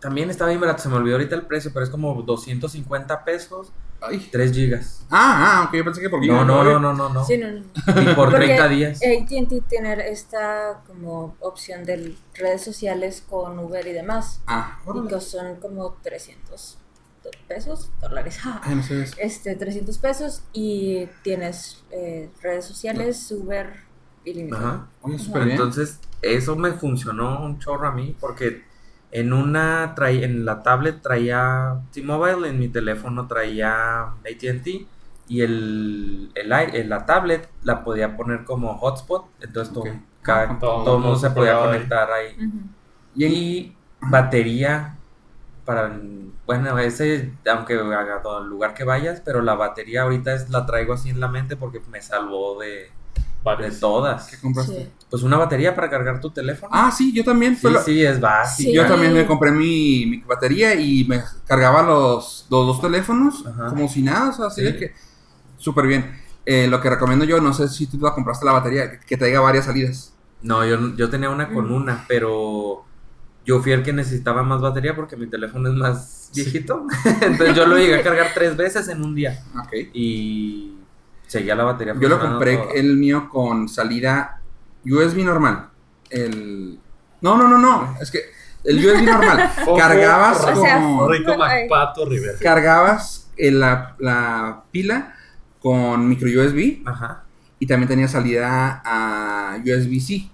[0.00, 3.72] También está bien barato, se me olvidó ahorita el precio, pero es como 250 pesos,
[4.00, 4.28] Ay.
[4.30, 5.06] 3 gigas.
[5.10, 7.24] Ah, ah, ok, yo pensé que por No, no, no, no, no, no.
[7.24, 7.60] Sí, no, no.
[8.02, 9.00] Y por Porque 30 días.
[9.02, 14.40] AT&T tiene esta como opción de redes sociales con Uber y demás.
[14.46, 16.78] Ah, Y que son como 300
[17.22, 18.38] do- pesos, dólares.
[18.62, 19.14] Ay, no sé eso.
[19.18, 23.72] Este, 300 pesos y tienes eh, redes sociales, Uber
[24.24, 24.66] ilimitado.
[24.66, 24.86] Ajá.
[25.02, 25.56] Oye, súper bien.
[25.56, 28.64] Entonces, eso me funcionó un chorro a mí porque
[29.20, 34.86] En una traía, en la tablet traía T-Mobile, en mi teléfono traía AT&T
[35.28, 39.90] y el, el, la tablet la podía poner como hotspot, entonces todo, Ok.
[40.22, 41.66] cada- Ah, todo, todo el mundo se podía ahí.
[41.66, 42.36] conectar ahí.
[43.14, 44.96] Y Y batería
[45.64, 45.88] para
[46.46, 50.66] bueno, ese aunque haga todo el lugar que vayas, pero la batería ahorita es la
[50.66, 52.90] traigo así en la mente porque me salvó de,
[53.54, 54.26] de todas.
[54.28, 54.74] ¿Qué compraste?
[54.74, 54.88] Sí.
[55.08, 56.68] Pues una batería para cargar tu teléfono.
[56.74, 57.56] Ah, sí, yo también.
[57.56, 58.70] sí, lo- sí, es básico.
[58.70, 58.74] Sí.
[58.74, 63.66] Yo también me compré mi, mi batería y me cargaba los, los dos teléfonos Ajá.
[63.68, 64.66] como si nada, o sea, así Sí.
[64.72, 64.94] de que
[65.58, 66.18] súper bien.
[66.44, 69.16] Eh, lo que recomiendo yo, no sé si tú la compraste la batería, que- que
[69.16, 70.12] traiga varias salidas.
[70.42, 71.74] No, yo, yo tenía una con Mm.
[71.74, 72.84] una, pero
[73.44, 76.84] yo fui el que necesitaba más batería porque mi teléfono es más viejito.
[77.22, 79.72] Entonces yo lo llegué a cargar tres veces en un día Ok.
[79.94, 80.75] y
[81.26, 81.94] seguía la batería.
[81.98, 84.40] Yo lo compré el mío con salida
[84.84, 85.68] USB normal.
[86.10, 86.78] El...
[87.20, 87.96] No, no, no, no.
[88.00, 88.20] Es que
[88.64, 89.50] el USB normal.
[89.76, 91.36] Cargabas O sea, como- Rico.
[91.36, 92.38] Macpato Rivera.
[92.40, 95.14] cargabas el- la, la pila
[95.60, 97.24] con micro USB Ajá.
[97.58, 100.30] y también tenía salida a USB-C.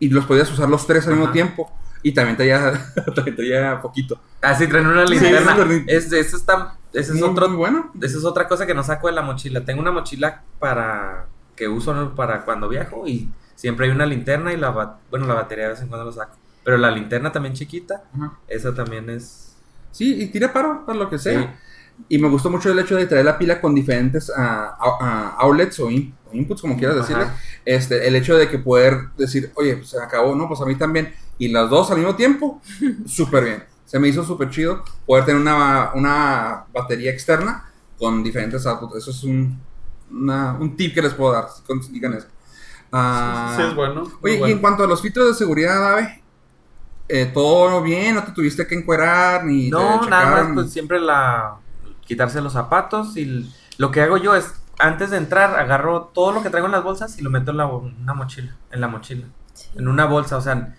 [0.00, 1.72] Y los podías usar los tres al mismo tiempo.
[2.04, 2.72] Y también traía,
[3.16, 4.20] también traía poquito.
[4.40, 5.56] Ah, sí, traen una linterna.
[5.68, 7.90] sí, es, eso está, ese es Muy, otro, muy bueno.
[8.00, 9.64] esa es otra cosa que no saco de la mochila.
[9.64, 14.56] Tengo una mochila para que uso para cuando viajo y siempre hay una linterna y
[14.56, 14.70] la
[15.10, 16.36] bueno, la batería de vez en cuando lo saco.
[16.62, 18.34] Pero la linterna también chiquita, Ajá.
[18.48, 19.56] esa también es
[19.90, 21.40] Sí, y tira paro para lo que sea.
[21.40, 21.48] Sí.
[22.08, 25.78] Y me gustó mucho el hecho de traer la pila con diferentes ah, ah, outlets
[25.78, 27.02] o, in- o inputs, como quieras Ajá.
[27.06, 27.26] decirle.
[27.64, 30.74] Este, el hecho de que poder decir, oye, pues se acabó, no, pues a mí
[30.74, 31.14] también.
[31.38, 32.60] Y las dos al mismo tiempo,
[33.06, 33.64] súper bien.
[33.84, 38.96] Se me hizo súper chido poder tener una, una batería externa con diferentes outputs.
[38.96, 39.60] Eso es un,
[40.10, 41.46] una- un tip que les puedo dar.
[41.66, 42.26] Consigan eso.
[42.92, 44.10] Ah, Sí, es bueno.
[44.22, 46.22] Oye, y en cuanto a los filtros de seguridad, Ave,
[47.08, 48.14] eh, ¿todo bien?
[48.14, 49.44] ¿No te tuviste que encuerar?
[49.44, 51.56] Ni te No, nada más, pues siempre la.
[52.06, 53.16] quitarse los zapatos.
[53.16, 56.72] Y lo que hago yo es, antes de entrar, agarro todo lo que traigo en
[56.72, 58.56] las bolsas y lo meto en la, una mochila.
[58.70, 59.26] En la mochila.
[59.52, 59.68] Sí.
[59.76, 60.74] En una bolsa, o sea,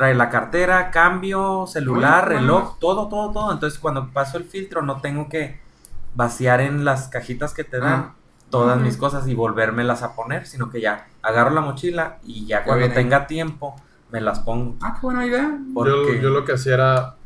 [0.00, 2.76] trae la cartera, cambio, celular, Bueno, reloj, bueno.
[2.80, 3.52] todo, todo, todo.
[3.52, 5.60] Entonces, cuando paso el filtro, no tengo que
[6.14, 7.92] vaciar en las cajitas que te dan.
[7.92, 8.14] Ah.
[8.48, 12.64] Todas mis cosas y volvérmelas a poner, sino que ya agarro la mochila y ya
[12.64, 13.76] cuando viene tenga tiempo
[14.10, 14.76] me las pongo.
[14.80, 15.50] Ah, qué buena idea.
[15.50, 17.16] Yo, Porque yo lo que hacía era,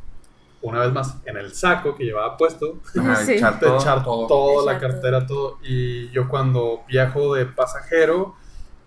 [0.61, 3.35] una vez más, en el saco que llevaba puesto, Ajá, Sí.
[3.35, 3.77] echar todo.
[3.79, 4.27] echar todo.
[4.27, 5.59] toda la cartera, todo.
[5.63, 8.35] Y yo cuando viajo de pasajero,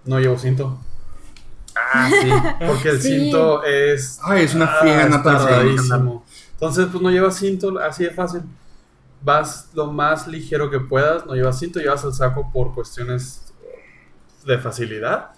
[0.04, 0.78] no llevo cinto.
[1.94, 2.30] Ah, sí.
[2.68, 3.10] Porque el Sí.
[3.20, 4.20] cinto es.
[4.24, 5.38] Ay, es una ah, nata.
[5.38, 6.26] tardadísimo.
[6.54, 8.42] Entonces, pues no llevas cinto, así de fácil.
[9.24, 13.54] Vas lo más ligero que puedas, no llevas cinto, llevas el saco por cuestiones
[14.46, 15.32] de facilidad.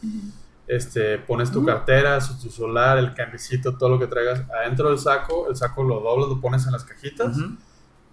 [0.67, 4.99] Este, pones tu cartera, su- tu celular, el camisito, todo lo que traigas adentro del
[4.99, 7.35] saco, el saco lo doblas, lo pones en las cajitas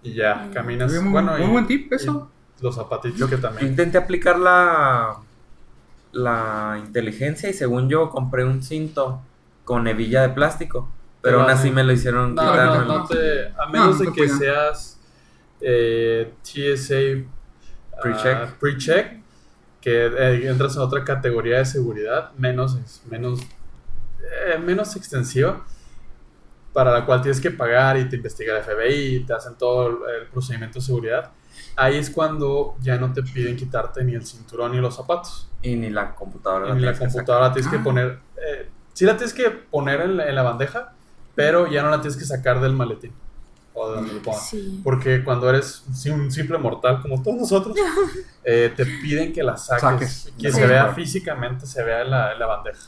[0.01, 0.91] y ya caminas.
[0.91, 2.31] Muy, muy- bueno, muy y- buen tip eso.
[2.59, 3.67] y los zapatitos que también.
[3.67, 5.17] intenté aplicar la,
[6.11, 9.21] la inteligencia y según yo compré un cinto
[9.63, 10.91] con hebilla de plástico.
[11.21, 12.97] Pero Pero aún así me lo hicieron No, no, quitármelo.
[12.99, 14.99] no te, a menos no de que seas
[15.59, 16.95] eh, TSA
[17.93, 18.59] ah, Pre-check.
[18.59, 19.21] pre-check,
[19.81, 22.77] que eh, entras en otra categoría de seguridad menos,
[23.09, 23.41] menos,
[24.45, 25.65] eh, menos extensiva,
[26.73, 30.27] para la cual tienes que pagar y te investiga el FBI, te hacen todo el
[30.27, 31.31] procedimiento de seguridad.
[31.75, 35.46] Ahí es cuando ya no te piden quitarte ni el cinturón ni los zapatos.
[35.61, 36.69] Y ni la computadora.
[36.69, 37.83] Y ni la que computadora la tienes que Ah.
[37.83, 38.19] poner.
[38.37, 40.93] Eh, sí la tienes que poner en la, en la bandeja,
[41.35, 43.13] pero ya no la tienes que sacar del maletín.
[43.73, 44.49] O de donde lo pongas.
[44.49, 44.81] Sí.
[44.83, 47.75] Porque cuando eres sí, un simple mortal como todos nosotros,
[48.43, 49.81] eh, te piden que la saques.
[49.81, 50.33] Saques.
[50.39, 50.57] Que Sí.
[50.59, 52.79] se vea físicamente, se vea en la, en la bandeja.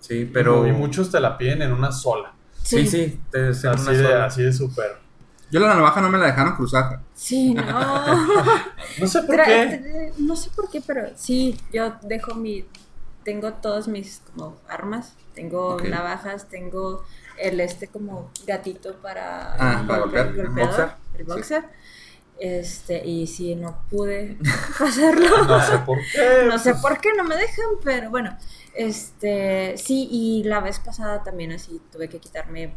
[0.00, 0.66] Sí, pero.
[0.66, 2.32] Y muchos te la piden en una sola.
[2.62, 4.24] Sí, sí, te Así una de, sola.
[4.26, 4.96] así de súper.
[5.50, 7.00] Yo la navaja no me la dejaron cruzar.
[7.14, 7.62] Sí, no.
[9.00, 10.12] No sé por Tra- qué.
[10.18, 12.64] No sé por qué, pero sí, yo dejo mi.
[13.24, 15.14] Tengo todas mis como armas.
[15.34, 17.04] Tengo navajas, tengo
[17.38, 20.26] el este como gatito para, Ah, para golpear.
[20.28, 20.90] el golpeador, boxer.
[21.18, 21.64] el boxer.
[22.38, 24.38] Este, y sí, no pude
[24.78, 25.44] pasarlo.
[25.44, 26.44] No sé por qué.
[26.46, 28.36] No sé por qué no me dejan, pero bueno.
[28.74, 32.74] Este, sí, y la vez pasada también así tuve que quitarme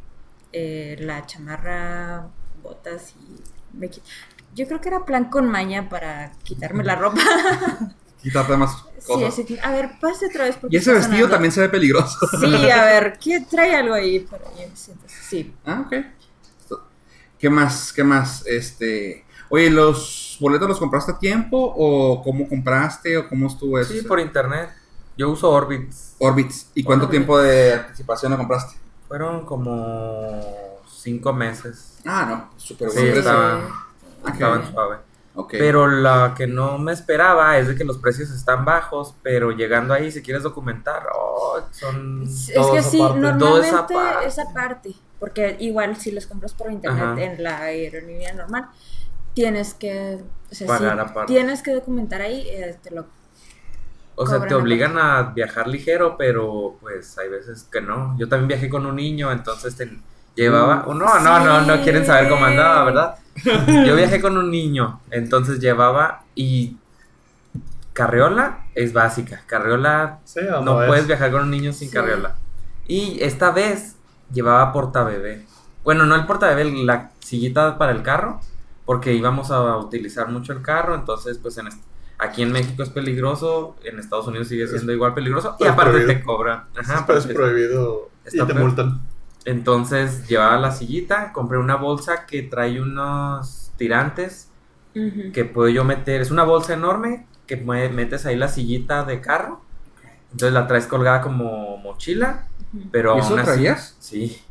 [0.53, 2.27] eh, la chamarra,
[2.69, 4.01] botas y me qui-
[4.55, 7.21] Yo creo que era plan con maña para quitarme la ropa.
[8.21, 9.45] Quitarte más sí, cosas.
[9.45, 10.57] que, a ver, pase otra vez.
[10.59, 11.33] porque y ese vestido sonando.
[11.35, 12.17] también se ve peligroso.
[12.39, 14.27] Sí, a ver, ¿qué trae algo ahí?
[14.29, 15.53] Pero yo siento, sí.
[15.65, 15.93] Ah, ok.
[17.37, 17.93] ¿Qué más?
[17.93, 18.45] ¿Qué más?
[18.45, 19.23] Este.
[19.49, 21.57] Oye, ¿los boletos los compraste a tiempo?
[21.77, 23.17] ¿O cómo compraste?
[23.17, 23.93] ¿O cómo estuvo eso?
[23.93, 24.69] Sí, por internet.
[25.17, 26.15] Yo uso Orbitz.
[26.19, 26.67] Orbitz.
[26.75, 27.11] ¿Y cuánto Orbitz.
[27.17, 28.75] tiempo de anticipación lo compraste?
[29.07, 30.41] Fueron como
[31.01, 31.99] cinco meses.
[32.05, 33.19] Ah, no, súper Sí, buen precio.
[33.31, 33.85] estaba,
[34.23, 34.71] Ah, qué estaban bien.
[34.73, 34.97] suave.
[35.35, 35.55] Ok.
[35.57, 39.93] Pero la que no me esperaba es de que los precios están bajos, pero llegando
[39.93, 42.23] ahí, si quieres documentar, oh, son...
[42.23, 44.27] Es que sí, normalmente esa parte.
[44.27, 47.21] esa parte, porque igual si los compras por internet Ajá.
[47.21, 48.69] en la aerolínea normal,
[49.33, 51.33] tienes que, o sea, Pagar sí, aparte.
[51.33, 53.05] tienes que documentar ahí, eh, te lo
[54.15, 58.17] O sea, te obligan a viajar ligero, pero pues hay veces que no.
[58.17, 59.89] Yo también viajé con un niño, entonces te
[60.35, 60.85] llevaba...
[60.87, 60.97] Mm.
[60.97, 62.83] No, no, no, no quieren saber cómo andaba.
[62.85, 63.15] ¿verdad?
[63.85, 66.77] Yo viajé con un niño, entonces llevaba y...
[67.93, 69.41] Carriola es básica.
[69.45, 71.07] Carriola Sí, no puedes es.
[71.07, 71.93] viajar con un niño sin Sí.
[71.95, 72.35] carriola.
[72.87, 73.95] Y esta vez
[74.31, 75.45] llevaba portabebé.
[75.83, 78.39] Bueno, no el portabebé, la sillita para el carro,
[78.85, 81.83] porque íbamos a utilizar mucho el carro, entonces pues en est-
[82.17, 85.91] aquí en México es peligroso, en Estados Unidos sigue siendo igual peligroso y es aparte
[85.91, 86.19] prohibido.
[86.19, 86.63] te cobran.
[86.77, 88.59] Ajá, Pero es porque- prohibido y te peor.
[88.59, 89.01] multan.
[89.45, 94.51] Entonces llevaba la sillita, compré una bolsa que trae unos tirantes
[95.33, 99.61] que puedo yo meter, es una bolsa enorme que metes ahí la sillita de carro,
[100.31, 102.47] entonces la traes colgada como mochila,
[102.91, 103.95] pero ¿Y eso aún así- traías?
[103.99, 104.41] Sí.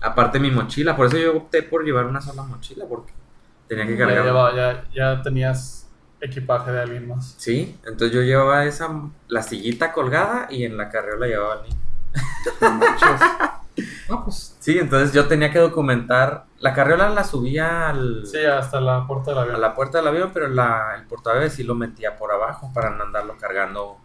[0.00, 3.12] Aparte mi mochila, por eso yo opté por llevar una sola mochila porque
[3.68, 4.86] tenía que cargar.
[4.94, 5.86] ya tenías
[6.20, 7.34] equipaje de alguien más.
[7.36, 8.88] Sí, entonces yo llevaba esa
[9.28, 11.76] la sillita colgada y en la carriola llevaba al niño.
[14.08, 14.56] No pues.
[14.60, 16.44] Sí, entonces yo tenía que documentar.
[16.60, 19.60] La carriola la subía al, Sí, hasta la puerta del a avión.
[19.60, 23.04] la puerta del avión, pero la, el portabebés sí lo metía por abajo para no
[23.04, 23.98] andarlo cargando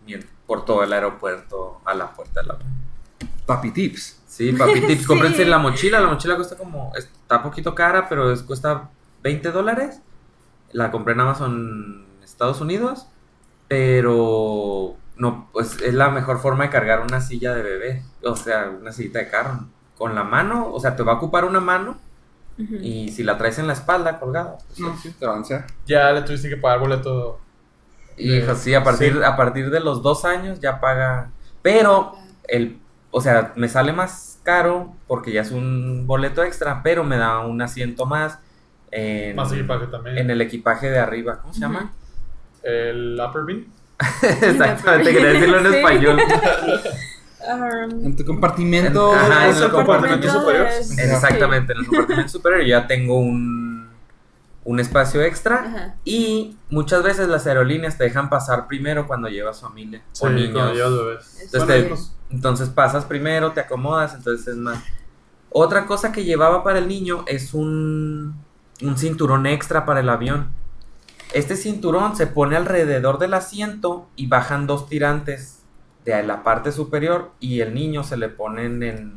[0.45, 2.67] por todo el aeropuerto a la puerta del avión.
[3.45, 4.21] Papi tips.
[4.27, 5.05] Sí, papi, tips, Sí.
[5.07, 5.99] cómprense la mochila.
[5.99, 8.89] La mochila cuesta como, está poquito cara, pero es, cuesta
[9.23, 9.99] 20 dólares.
[10.71, 13.07] La compré en Amazon Estados Unidos,
[13.67, 18.69] pero no, pues es la mejor forma de cargar una silla de bebé, o sea,
[18.79, 19.65] una sillita de carro.
[19.97, 21.97] Con la mano, o sea, te va a ocupar una mano
[22.57, 24.57] y si la traes en la espalda colgada.
[24.67, 25.25] pues, No, sí, te.
[25.87, 27.39] Ya le tuviste que pagar boleto.
[28.17, 29.23] Y pues, sí, a partir, Sí.
[29.23, 31.31] a partir de los dos años ya paga.
[31.61, 32.13] Pero
[32.47, 32.79] el,
[33.11, 37.39] o sea, me sale más caro porque ya es un boleto extra, pero me da
[37.39, 38.39] un asiento más
[38.91, 40.17] en, Más equipaje también.
[40.19, 41.39] en el equipaje de arriba.
[41.41, 41.91] ¿Cómo se llama?
[42.61, 43.65] El upper beam.
[44.41, 46.19] Exactamente, quería decirlo en español.
[47.45, 49.13] Um, En tu compartimento.
[49.13, 50.67] Ajá, en el compartimento superior.
[50.67, 53.89] es- Exactamente, en el compartimento superior ya tengo un,
[54.63, 55.55] un espacio extra.
[55.57, 55.95] Ajá.
[56.05, 60.73] Y muchas veces las aerolíneas te dejan pasar primero cuando llevas familia o Sí, niños.
[60.73, 61.39] llevas bebés.
[61.43, 61.67] Entonces,
[62.29, 64.79] te- entonces pasas primero, te acomodas, entonces es más.
[65.49, 68.35] Otra cosa que llevaba para el niño es un,
[68.81, 70.47] un cinturón extra para el avión.
[71.33, 75.63] Este cinturón se pone alrededor del asiento y bajan dos tirantes
[76.05, 79.13] de la parte superior y el niño se le ponen en,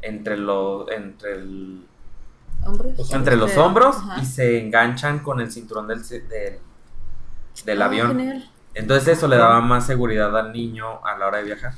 [0.00, 1.84] entre, los entre, el-
[2.64, 3.12] ¿Hombros?
[3.12, 4.22] entre los hombros ajá.
[4.22, 6.58] y se enganchan con el cinturón del, del,
[7.66, 8.08] del Ah, avión.
[8.16, 8.50] genial.
[8.74, 11.74] Entonces eso le daba más seguridad al niño a la hora de viajar.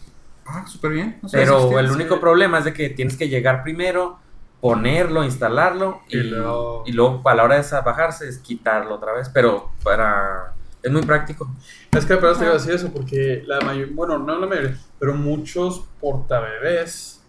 [0.46, 1.18] Ah, súper bien.
[1.22, 4.18] No Pero el único problema es de que tienes que llegar primero,
[4.60, 9.12] ponerlo, instalarlo y, Y luego- y luego a la hora de bajarse es quitarlo otra
[9.12, 9.28] vez.
[9.28, 11.48] Pero para es muy práctico.
[11.92, 14.76] Es que apenas te iba a decir eso porque la mayoría, bueno, no la mayoría,
[14.98, 17.22] pero muchos portabebés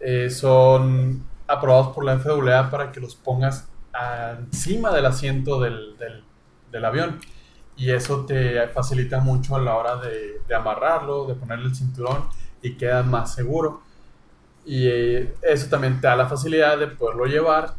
[0.00, 3.68] eh, son aprobados por la FAA para que los pongas
[4.38, 6.22] encima del asiento del, del-
[6.70, 7.20] del avión.
[7.76, 12.24] Y eso te facilita mucho a la hora de, de amarrarlo, de ponerle el cinturón
[12.62, 13.82] y queda más seguro.
[14.68, 17.74] Y eh, eso también te da la facilidad de poderlo llevar.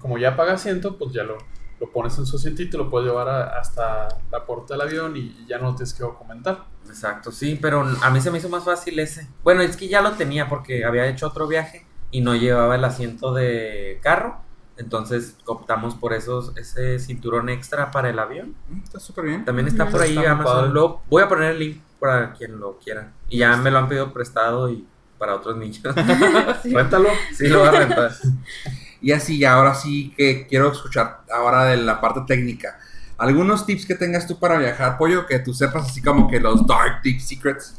[0.00, 1.36] Como ya paga asiento, pues ya lo,
[1.78, 5.44] lo pones en su asientito, lo puedes llevar a- hasta la puerta del avión y
[5.46, 6.64] ya no lo tienes que documentar.
[6.88, 9.28] Exacto, sí, pero a mí se me hizo más fácil ese.
[9.44, 12.84] Bueno, es que ya lo tenía porque había hecho otro viaje y no llevaba el
[12.84, 14.40] asiento de carro.
[14.78, 18.54] Entonces optamos por esos, ese cinturón extra para el avión.
[18.70, 19.44] Mm, Está súper bien.
[19.44, 20.72] También está por ahí Está Amazon.
[20.72, 23.12] Lo, voy a poner el link para quien lo quiera.
[23.28, 24.86] Y ya me lo han pedido prestado y
[25.20, 25.80] para otros niños.
[26.64, 26.74] Sí.
[26.74, 27.08] Réntalo.
[27.36, 28.10] Sí, lo voy a rentar.
[29.02, 32.78] Y así, ahora sí que quiero escuchar ahora de la parte técnica.
[33.16, 36.66] Algunos tips que tengas tú para viajar, pollo, que tú sepas así como que los
[36.66, 37.76] dark deep secrets.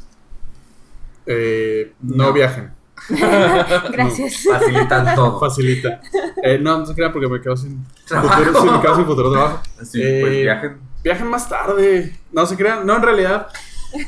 [1.26, 2.32] Eh, no, No.
[2.32, 2.72] viajen.
[3.08, 4.44] Gracias.
[4.50, 5.38] Facilitan todo.
[5.38, 6.00] Facilita.
[6.42, 9.62] Eh, no, no se crean porque me quedo sin futuro, me quedo sin futuro trabajo.
[9.84, 10.78] Sí, Eh, pues viajen.
[11.04, 12.16] Viajen más tarde.
[12.32, 12.84] No se crean.
[12.86, 13.46] No, en realidad,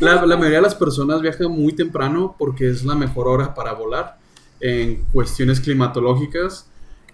[0.01, 3.73] la, la mayoría de las personas viajan muy temprano porque es la mejor hora para
[3.73, 4.19] volar.
[4.61, 6.67] En cuestiones climatológicas,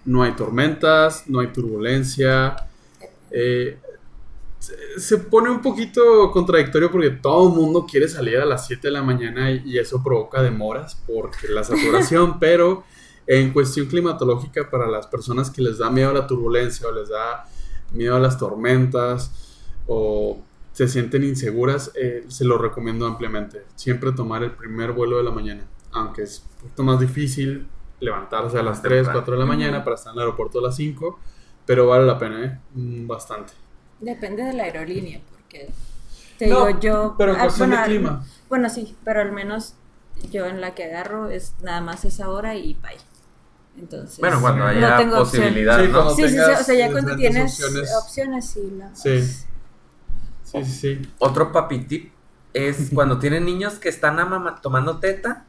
[0.05, 2.55] no hay tormentas, no hay turbulencia.
[3.31, 3.77] Eh,
[4.97, 8.91] se, pone un poquito contradictorio porque todo el mundo quiere salir a las 7 de
[8.91, 12.83] la mañana y, y eso provoca demoras porque la saturación, pero
[13.27, 17.09] En cuestión climatológica, para las personas que les da miedo a la turbulencia o les
[17.09, 17.45] da
[17.93, 19.31] miedo a las tormentas
[19.87, 20.39] o
[20.73, 23.63] se sienten inseguras, eh, se lo recomiendo ampliamente.
[23.75, 27.67] Siempre tomar el primer vuelo de la mañana, aunque es un poquito más difícil
[27.99, 29.19] levantarse a las Más 3, temprano.
[29.19, 31.19] 4 de la mañana para estar en el aeropuerto a las 5,
[31.65, 32.59] pero vale la pena, ¿eh?
[32.73, 33.53] Mm, Bastante.
[33.99, 35.69] Depende de la aerolínea, porque
[36.39, 37.15] te No, digo yo.
[37.17, 38.25] pero en ah, cuestión de bueno, clima.
[38.49, 39.75] Bueno, sí, pero al menos
[40.31, 42.97] yo en la que agarro es nada más esa hora y bye.
[43.77, 44.19] Entonces.
[44.19, 45.43] Bueno, cuando no haya tengo opción.
[45.43, 46.09] posibilidad, Sí, ¿no?
[46.15, 47.95] Sí, sí, sí, o sea, ya cuando tienes opciones.
[47.95, 48.73] opciones, sí.
[48.77, 49.23] la- Sí.
[50.51, 51.01] Sí, sí, sí.
[51.19, 52.11] Otro papi tip
[52.53, 55.45] es cuando tienen niños que están amama- tomando teta,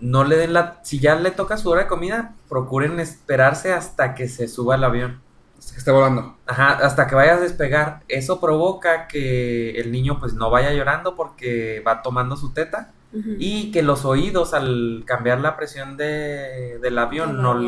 [0.00, 0.80] no le den la...
[0.84, 4.84] Si ya le toca su hora de comida, procuren esperarse hasta que se suba al
[4.84, 5.20] avión.
[5.58, 6.36] Hasta que esté volando.
[6.46, 8.00] Ajá, hasta que vayas a despegar.
[8.08, 12.92] Eso provoca que el niño pues no vaya llorando porque va tomando su teta
[13.38, 17.60] y que los oídos al cambiar la presión de, del avión no,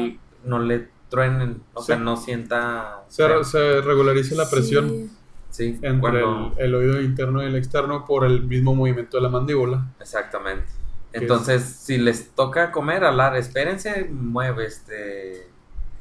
[0.42, 1.88] no le truenen, o Sí.
[1.88, 3.04] sea, no sienta...
[3.08, 5.10] Se, se regulariza la presión Sí.
[5.54, 9.22] Sí, entre cuando- el, el oído interno y el externo por el mismo movimiento de
[9.22, 9.86] la mandíbula.
[10.00, 10.64] Exactamente.
[11.12, 15.46] Entonces, si les toca comer, hablar, espérense, mueve, este,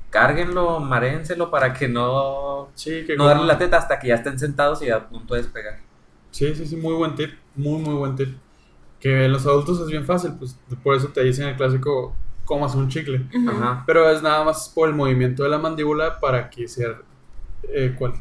[0.09, 4.15] cárguenlo, marénselo para que no, Sí, que no como- darle la teta hasta que ya
[4.15, 5.79] estén sentados y a punto de despegar.
[6.31, 8.35] Sí, sí, sí, muy buen tip, muy, muy buen tip.
[8.99, 12.73] Que en los adultos es bien fácil, pues por eso te dicen el clásico, comas
[12.73, 13.21] un chicle.
[13.49, 13.83] Ajá.
[13.85, 16.87] Pero es nada más por el movimiento de la mandíbula para que se,
[17.71, 18.13] eh, cual-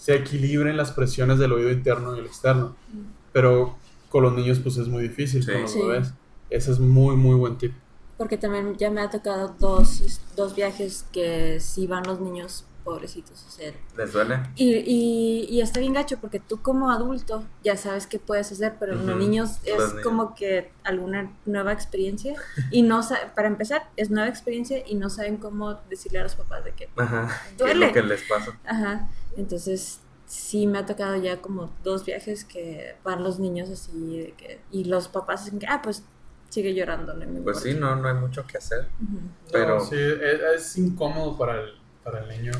[0.00, 2.74] se equilibren las presiones del oído interno y el externo.
[3.32, 3.76] Pero
[4.08, 5.52] con los niños pues es muy difícil, Sí.
[5.52, 5.80] con los Sí.
[5.82, 6.12] bebés.
[6.48, 7.72] Ese es muy, muy buen tip.
[8.16, 13.44] Porque también ya me ha tocado dos, dos viajes que sí van los niños pobrecitos.
[13.46, 14.40] O sea, ¿Les duele?
[14.56, 18.76] y, y, y está bien gacho porque tú como adulto ya sabes qué puedes hacer,
[18.80, 20.04] pero los niños es Los niños.
[20.04, 22.34] como que alguna nueva experiencia
[22.70, 23.00] y no
[23.36, 26.88] para empezar es nueva experiencia y no saben cómo decirle a los papás de que
[26.96, 27.28] Ajá.
[27.48, 27.86] ¿Qué es Duele.
[27.88, 28.58] lo que les pasa?
[28.64, 34.18] Ajá, entonces sí me ha tocado ya como dos viajes que van los niños así
[34.18, 36.04] de que, y los papás dicen que, ah, pues
[36.50, 37.94] sigue llorando, no me Pues sí, importa".
[37.96, 38.88] no, no hay mucho que hacer.
[39.52, 41.70] Pero- No, sí, es, es incómodo para el,
[42.04, 42.52] para el niño,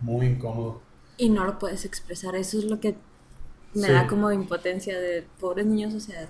[0.00, 0.80] muy incómodo.
[1.16, 2.96] Y no lo puedes expresar, eso es lo que
[3.74, 3.92] me Sí.
[3.92, 6.28] da como impotencia de pobres niños, o sea,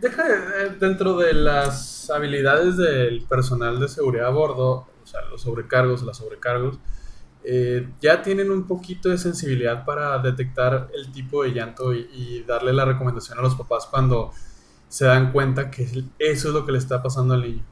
[0.00, 5.20] Deja de- de- dentro de las habilidades del personal de seguridad a bordo, o sea,
[5.26, 6.78] los sobrecargos, las sobrecargos,
[7.44, 12.44] eh, ya tienen un poquito de sensibilidad para detectar el tipo de llanto y, y
[12.46, 14.32] darle la recomendación a los papás cuando
[14.88, 15.84] se dan cuenta que
[16.18, 17.64] eso es lo que le está pasando al niño.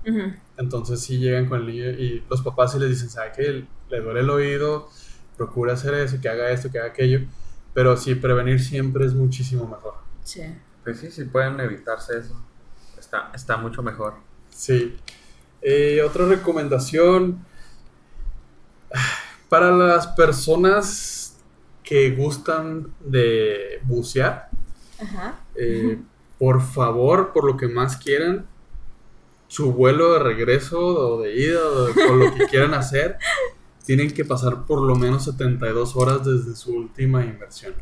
[0.56, 3.64] Entonces sí llegan con el niño y los papás sí les dicen, ¿sabe qué?
[3.90, 4.88] Le duele el oído,
[5.36, 7.20] procura hacer eso, que haga esto, que haga aquello.
[7.74, 9.94] Pero sí, prevenir siempre es muchísimo mejor.
[10.22, 10.42] sí.
[10.82, 12.42] Pues sí, si pueden evitarse eso,
[12.98, 14.14] está, está mucho mejor.
[14.48, 14.96] Sí.
[15.60, 17.44] Eh, otra recomendación.
[19.50, 21.36] Para las personas
[21.82, 24.48] que gustan de bucear,
[24.98, 25.40] Ajá.
[25.56, 25.98] eh,
[26.38, 28.46] por favor, por lo que más quieran,
[29.48, 33.18] su vuelo de regreso o de ida o de- por lo que quieran hacer,
[33.84, 37.74] tienen que pasar por lo menos 72 horas desde su última inversión.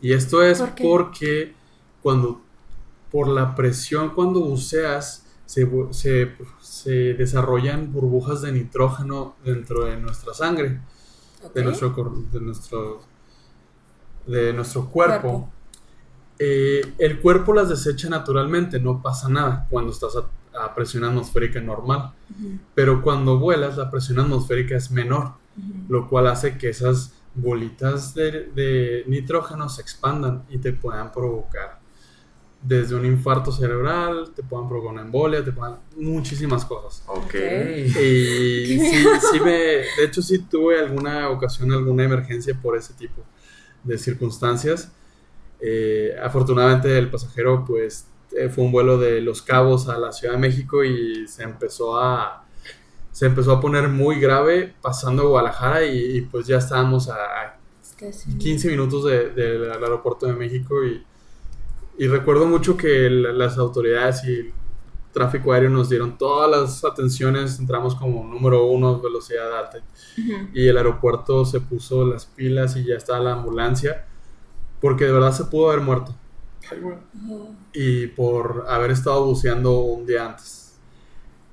[0.00, 1.54] Y esto es porque
[2.02, 2.42] cuando
[3.12, 10.34] por la presión cuando buceas se, se, se desarrollan burbujas de nitrógeno dentro de nuestra
[10.34, 10.80] sangre,
[11.54, 11.90] de nuestro,
[12.32, 13.02] de nuestro,
[14.26, 15.20] de nuestro cuerpo.
[15.20, 15.50] Cuerpo.
[16.38, 21.60] Eh, el cuerpo las desecha naturalmente, no pasa nada cuando estás a, a presión atmosférica
[21.60, 22.12] normal.
[22.74, 25.34] Pero cuando vuelas, la presión atmosférica es menor,
[25.88, 31.83] lo cual hace que esas bolitas de, de nitrógeno se expandan y te puedan provocar
[32.66, 37.02] desde un infarto cerebral, te puedan provocar una embolia, te puedan muchísimas cosas.
[37.06, 37.34] Ok.
[37.34, 43.22] Y sí, sí me, de hecho sí tuve alguna ocasión, alguna emergencia por ese tipo
[43.82, 44.90] de circunstancias.
[45.60, 48.06] Eh, afortunadamente el pasajero pues
[48.36, 51.98] eh, fue un vuelo de Los Cabos a la Ciudad de México y se empezó
[52.00, 52.40] a
[53.12, 57.14] se empezó a poner muy grave pasando a Guadalajara y, y, pues ya estábamos a,
[57.14, 58.36] a Es que sí.
[58.38, 61.04] 15 minutos de- del aeropuerto de México y,
[61.98, 64.52] y recuerdo mucho que la- las autoridades y el
[65.12, 69.78] tráfico aéreo nos dieron todas las atenciones, entramos como número uno, velocidad alta
[70.52, 74.06] y el aeropuerto se puso las pilas y ya estaba la ambulancia
[74.80, 76.14] porque de verdad se pudo haber muerto
[77.72, 80.74] y por haber estado buceando un día antes.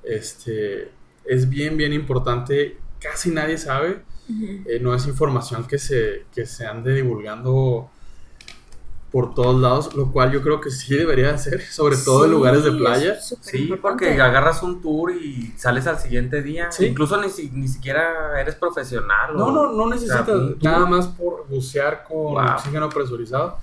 [0.02, 0.90] Este
[1.24, 2.78] es bien, bien importante.
[3.00, 4.02] Casi nadie sabe.
[4.66, 7.90] eh, no es información que se, que se ande divulgando
[9.12, 12.36] por todos lados, lo cual yo creo que sí debería hacer, sobre todo en Sí,
[12.36, 13.20] lugares de playa.
[13.20, 13.34] Sí,
[13.64, 14.06] importante.
[14.06, 16.72] porque agarras un tour y sales al siguiente día.
[16.72, 16.86] Sí.
[16.86, 19.36] Incluso ni, si- ni siquiera eres profesional.
[19.36, 20.64] No, o- no, no o sea, necesitas un tour.
[20.64, 22.54] nada más por bucear con Wow.
[22.54, 23.58] oxígeno presurizado.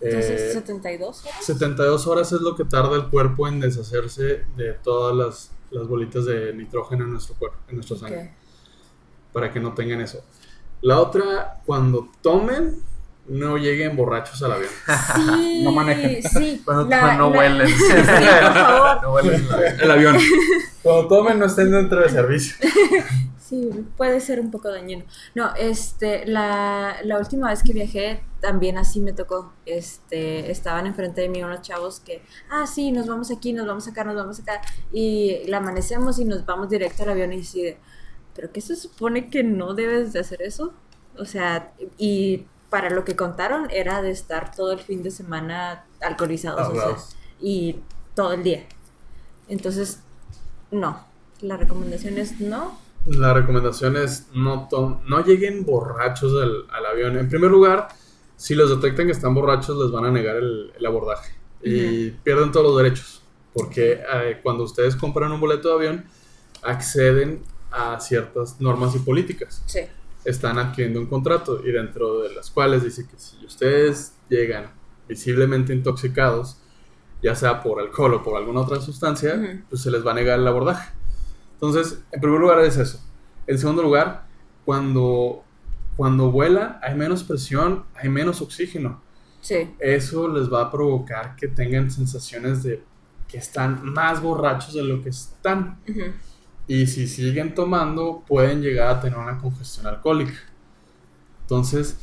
[0.00, 1.44] Entonces, Eh, 72 horas.
[1.44, 6.26] 72 horas es lo que tarda el cuerpo en deshacerse de todas las, las bolitas
[6.26, 9.32] de nitrógeno en nuestro cuerpo, en nuestra sangre, Ok.
[9.32, 10.22] para que no tengan eso.
[10.82, 12.82] La otra, cuando tomen,
[13.26, 14.70] no lleguen borrachos al avión.
[15.16, 16.22] Sí, No manejen.
[16.22, 16.62] sí.
[16.64, 17.68] Cuando la- no la- huelen.
[17.76, 19.02] Sí, por favor.
[19.02, 19.46] no huelen.
[19.80, 20.16] El avión.
[20.82, 22.56] Cuando tomen, no estén dentro de servicio.
[23.44, 23.68] Sí,
[23.98, 25.04] puede ser un poco dañino.
[25.34, 29.52] No, este, la, la última vez que viajé también así me tocó.
[29.66, 33.86] Este, estaban enfrente de mí unos chavos que, ah, sí, nos vamos aquí, nos vamos
[33.86, 34.62] acá, nos vamos acá.
[34.94, 37.76] Y la amanecemos y nos vamos directo al avión y así de,
[38.34, 40.72] ¿pero qué se supone que no debes de hacer eso?
[41.18, 45.84] O sea, y para lo que contaron era de estar todo el fin de semana
[46.00, 46.60] alcoholizados.
[46.68, 47.16] o sea, Ahogados.
[47.40, 47.76] y
[48.16, 48.66] todo el día.
[49.46, 50.00] Entonces,
[50.72, 51.06] no.
[51.40, 52.76] La recomendación es no.
[53.06, 57.16] La recomendación es no, tom- no lleguen borrachos al, al avión.
[57.16, 57.86] En primer lugar,
[58.36, 62.50] si los detectan que están borrachos, les van a negar el, el abordaje y pierden
[62.50, 63.22] todos los derechos.
[63.52, 66.04] Porque eh, cuando ustedes compran un boleto de avión,
[66.62, 69.62] acceden a ciertas normas y políticas.
[69.66, 69.82] Sí.
[70.24, 74.70] Están adquiriendo un contrato y dentro de las cuales dice que si ustedes llegan
[75.08, 76.58] visiblemente intoxicados,
[77.22, 80.38] ya sea por alcohol o por alguna otra sustancia, pues se les va a negar
[80.38, 80.92] el abordaje.
[81.54, 83.00] Entonces, en primer lugar es eso.
[83.46, 84.26] En segundo lugar,
[84.64, 85.44] cuando,
[85.96, 89.02] cuando vuelan hay menos presión, hay menos oxígeno.
[89.40, 89.70] Sí.
[89.78, 92.82] Eso les va a provocar que tengan sensaciones de
[93.28, 95.80] que están más borrachos de lo que están.
[95.88, 96.12] Ujú.
[96.66, 100.34] Y si siguen tomando, pueden llegar a tener una congestión alcohólica.
[101.42, 101.98] Entonces,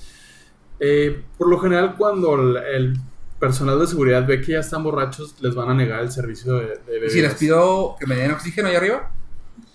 [0.79, 2.97] eh, por lo general, cuando el, el
[3.39, 6.67] personal de seguridad ve que ya están borrachos, les van a negar el servicio de,
[6.85, 7.35] de ¿Y si les bebidas.
[7.35, 9.11] pido que me den oxígeno ahí arriba?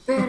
[0.06, 0.26] Pero,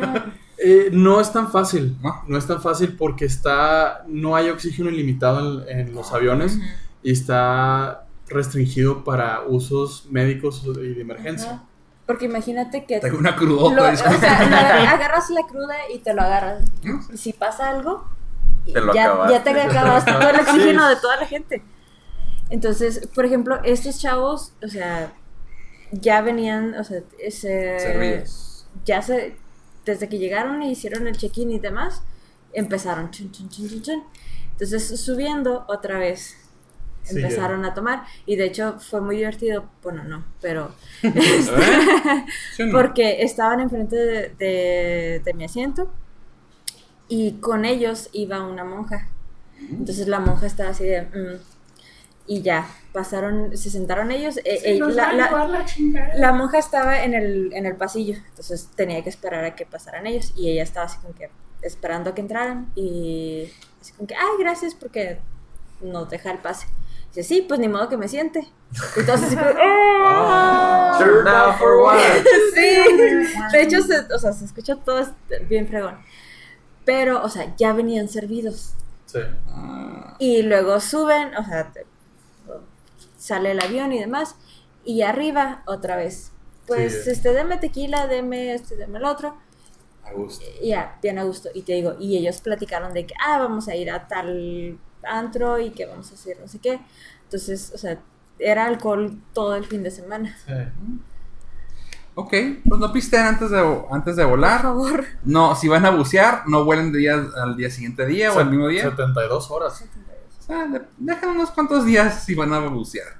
[0.59, 1.95] Eh, no es tan fácil.
[2.01, 2.23] ¿No?
[2.27, 6.57] No es tan fácil porque está, no hay oxígeno ilimitado en, en los aviones
[7.03, 11.61] y está restringido para usos médicos y de emergencia.
[12.07, 14.55] Porque imagínate que Tengo una lo- o sea, lo
[14.89, 16.63] agarras la cruda y te lo agarras.
[17.13, 18.07] Y si pasa algo,
[18.65, 20.41] Te lo ya, ya te acabaste todo el Sí.
[20.41, 21.61] oxígeno de toda la gente.
[22.49, 25.11] Entonces, por ejemplo, estos chavos, o sea,
[25.91, 28.65] ya venían, o sea, se, Servidos.
[28.85, 29.35] ya se,
[29.85, 32.03] desde que llegaron y hicieron el check-in y demás,
[32.53, 34.03] empezaron chun, chun, chun, chun, chun.
[34.53, 36.35] Entonces, subiendo otra vez,
[37.07, 38.03] Sí, empezaron a tomar.
[38.25, 39.65] Y de hecho, fue muy divertido.
[39.83, 40.71] Bueno, no, pero.
[41.03, 41.13] ¿Eh?
[42.55, 42.71] ¿Sí o no?
[42.71, 45.91] Porque estaban enfrente de, de, de mi asiento
[47.07, 49.07] y con ellos iba una monja.
[49.71, 51.01] Entonces la monja estaba así de...
[51.03, 51.39] "Mm".
[52.29, 54.37] y ya, pasaron, se sentaron ellos.
[54.39, 55.29] eh, eh, la, la-
[56.17, 60.05] la monja estaba en el, en el pasillo, entonces tenía que esperar a que pasaran
[60.07, 61.29] ellos y ella estaba así como que
[61.61, 63.49] esperando a que entraran y
[63.81, 65.19] así como que, ay, gracias porque
[65.81, 66.67] nos deja el pase.
[67.17, 68.47] Dice, sí, pues ni modo que me siente.
[68.93, 69.07] Como,
[69.59, 71.55] "Ah".
[71.59, 71.99] For what?
[72.53, 72.77] Sí,
[73.53, 75.97] de hecho, se, o sea, se escucha todo este- bien fregón.
[76.85, 78.73] Pero, o sea, ya venían servidos.
[79.07, 79.19] Sí.
[80.19, 81.85] Y luego suben, o sea, te-
[83.17, 84.35] sale el avión y demás.
[84.85, 86.31] Y arriba, otra vez.
[86.67, 87.11] Pues, Sí.
[87.11, 89.37] este, deme tequila, deme este, deme el otro.
[90.05, 90.45] a gusto.
[90.63, 91.49] Ya, bien a gusto.
[91.53, 95.59] Y te digo, y ellos platicaron de que, ah, vamos a ir a tal antro
[95.59, 96.79] y que vamos a hacer no sé qué.
[97.23, 97.99] Entonces, o sea,
[98.39, 100.37] era alcohol todo el fin de semana.
[100.45, 100.53] Sí.
[102.15, 102.33] Ok,
[102.67, 104.61] pues no pisten antes de, antes de Por volar.
[104.63, 105.05] favor.
[105.23, 108.49] No, si van a bucear, no vuelen de día al día siguiente día o al
[108.49, 108.83] mismo día.
[108.83, 109.83] 72 horas.
[110.39, 113.17] O sea, de- dejan unos cuantos días si van a bucear.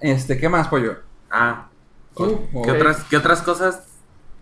[0.00, 0.96] Este, ¿qué más, pollo?
[1.30, 1.68] Ah.
[2.16, 3.84] ¿qué ¿O- otras, ¿qué otras cosas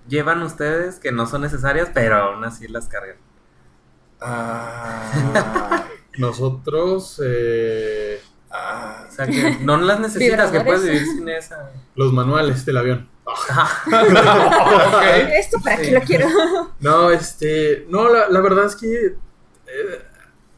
[0.09, 3.17] llevan ustedes que no son necesarias, pero aún así las cargan?
[4.21, 5.85] Ah,
[6.19, 11.71] Nosotros, eh, ah, O sea, que no las necesitas, que puedes vivir sin esa.
[11.95, 13.09] los manuales del avión.
[13.27, 15.03] ok.
[15.39, 15.83] ¿Esto para Sí.
[15.85, 16.29] qué lo quiero?
[16.81, 19.17] No, este, no, la, la verdad es que eh,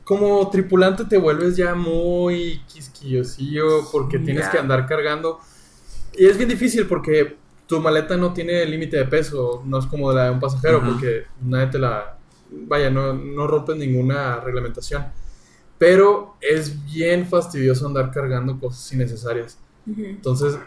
[0.05, 4.51] como tripulante te vuelves ya muy quisquillosillo porque Sí, tienes ya.
[4.51, 5.41] que andar cargando.
[6.15, 7.37] Y es bien difícil porque
[7.67, 11.25] tu maleta no tiene límite de peso, no es como la de un pasajero porque
[11.43, 12.17] nadie te la...
[12.51, 15.07] Vaya, no, no rompes ninguna reglamentación.
[15.79, 19.59] Pero es bien fastidioso andar cargando cosas innecesarias.
[19.87, 20.59] Entonces,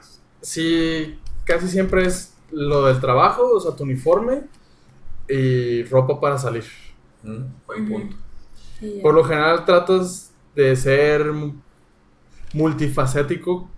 [0.41, 4.43] sí, casi siempre es lo del trabajo, o sea, tu uniforme
[5.27, 6.63] y ropa para salir.
[7.23, 8.15] Mm, buen punto.
[9.03, 11.31] Por lo general tratas de ser
[12.53, 13.69] multifacético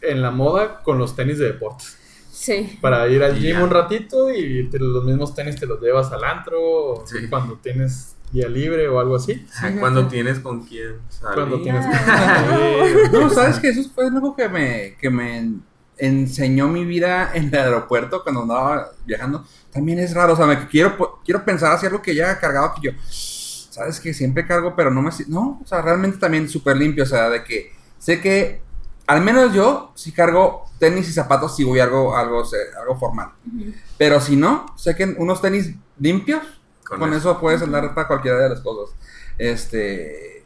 [0.00, 1.98] en la moda con los tenis de deportes.
[2.30, 2.78] Sí.
[2.80, 6.24] Para ir al gym un ratito y te- los mismos tenis te los llevas al
[6.24, 7.28] antro o Sí.
[7.28, 9.46] cuando tienes día libre o algo así.
[9.78, 11.34] Cuando tienes con quién salir.
[11.34, 12.46] Cuando tienes que Ah.
[12.48, 13.12] salir.
[13.12, 15.52] No, sabes que eso fue algo que me, que me
[15.98, 19.44] enseñó mi vida en el aeropuerto cuando andaba viajando.
[19.70, 22.74] También es raro, o sea, me quiero, quiero pensar así algo que ya he cargado
[22.74, 25.10] que yo, sabes que siempre cargo, pero no me...
[25.28, 28.60] No, o sea, realmente también súper limpio, o sea, de que sé que
[29.06, 32.42] al menos yo si cargo tenis y zapatos si voy a algo, algo,
[32.80, 33.30] algo formal.
[33.98, 36.42] Pero si no, sé que unos tenis limpios,
[36.92, 37.30] Con con, eso.
[37.32, 37.40] eso.
[37.40, 38.94] puedes andar para cualquiera de las cosas.
[39.38, 40.44] Este.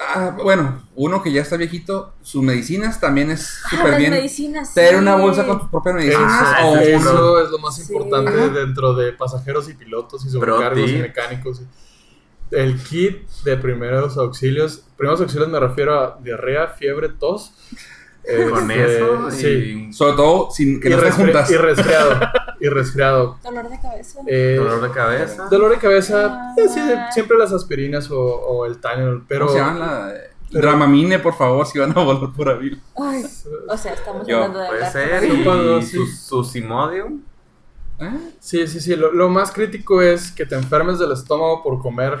[0.00, 4.10] ah, bueno, uno que ya está viejito, sus medicinas también es Ah, súper bien.
[4.12, 4.72] medicinas.
[4.74, 4.96] Tener sí.
[4.96, 6.26] una bolsa con tus propias medicinas.
[6.30, 7.82] Ah, o Eso es lo más Sí.
[7.92, 8.48] importante Ajá.
[8.48, 11.62] dentro de pasajeros y pilotos y sobrecargos y mecánicos.
[12.50, 14.82] El kit de primeros auxilios.
[14.96, 17.52] Primeros auxilios me refiero a diarrea, fiebre, tos.
[18.50, 19.30] Con Este, eso.
[19.30, 19.46] Sí.
[19.88, 21.50] Y Sobre todo sin que Y, no juntas.
[21.50, 22.20] y resfriado.
[22.60, 23.38] y resfriado.
[23.42, 24.20] Dolor de cabeza.
[24.26, 25.48] Eh, dolor de cabeza.
[25.50, 26.26] dolor de cabeza.
[26.30, 26.54] Ah.
[26.56, 26.80] eh, sí,
[27.12, 29.24] siempre las aspirinas o, o el Tylenol.
[29.26, 30.20] Pero ¿Cómo se llama la eh,
[30.52, 32.80] pero- Dramamine, por favor, si van a volar por abril.
[32.96, 33.24] Ay,
[33.68, 35.24] o sea, estamos Yo, hablando de Puede ser.
[35.24, 35.96] Y sí.
[35.96, 37.22] su, su Simodium.
[38.00, 38.18] ¿Eh?
[38.38, 38.96] Sí, sí, sí.
[38.96, 42.18] Lo, lo más crítico es que te enfermes del estómago por comer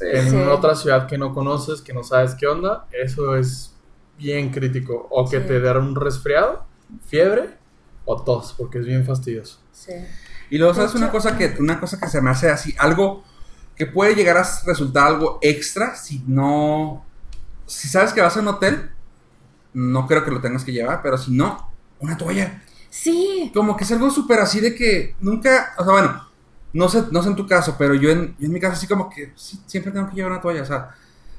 [0.00, 0.36] en Sí.
[0.36, 2.86] otra ciudad que no conoces, que no sabes qué onda.
[2.92, 3.74] Eso es
[4.18, 5.06] bien crítico.
[5.10, 5.46] O que Sí.
[5.46, 6.64] te dé un resfriado,
[7.06, 7.56] fiebre
[8.04, 9.60] o tos, porque es bien fastidioso.
[9.72, 9.92] Sí.
[10.50, 10.94] Y luego, ¿sabes?
[10.94, 13.22] Una cosa, que, una cosa que se me hace así, algo
[13.76, 17.04] que puede llegar a resultar algo extra si no...
[17.66, 18.90] Si sabes que vas a un hotel,
[19.74, 22.62] no creo que lo tengas que llevar, pero si no, una toalla.
[22.88, 23.50] Sí.
[23.54, 26.28] Como que es algo súper así de que nunca, o sea, bueno,
[26.72, 28.86] no sé, no sé en tu caso, pero yo en, yo en mi caso así
[28.86, 30.90] como que sí, siempre tengo que llevar una toalla, o sea,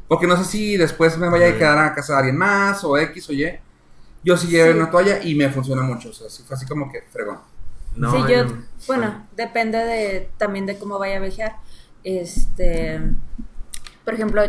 [0.09, 1.57] porque no sé si después me vaya a Sí.
[1.57, 3.57] quedar a casa de alguien más o X o Y.
[4.25, 4.77] Yo sí llevo Sí.
[4.77, 7.39] una toalla y me funciona mucho, o sea, sí fue así como que fregón.
[7.95, 8.45] No, sí, yo,
[8.87, 11.55] bueno, depende de también de cómo vaya a viajar.
[12.03, 12.99] Este,
[14.03, 14.41] por ejemplo,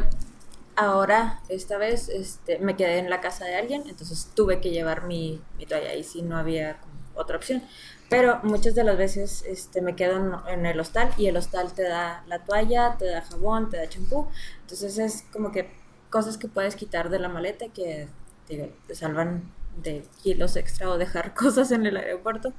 [0.76, 5.06] ahora, esta vez, este, me quedé en la casa de alguien, entonces tuve que llevar
[5.06, 7.62] mi, mi toalla y si no había como otra opción.
[8.11, 11.84] Pero muchas de las veces este, me quedo en, el hostal y el hostal te
[11.84, 14.26] da la toalla, te da jabón, te da champú.
[14.62, 15.70] Entonces es como que
[16.11, 18.08] cosas que puedes quitar de la maleta que
[18.48, 22.52] te salvan de kilos extra o dejar cosas en el aeropuerto.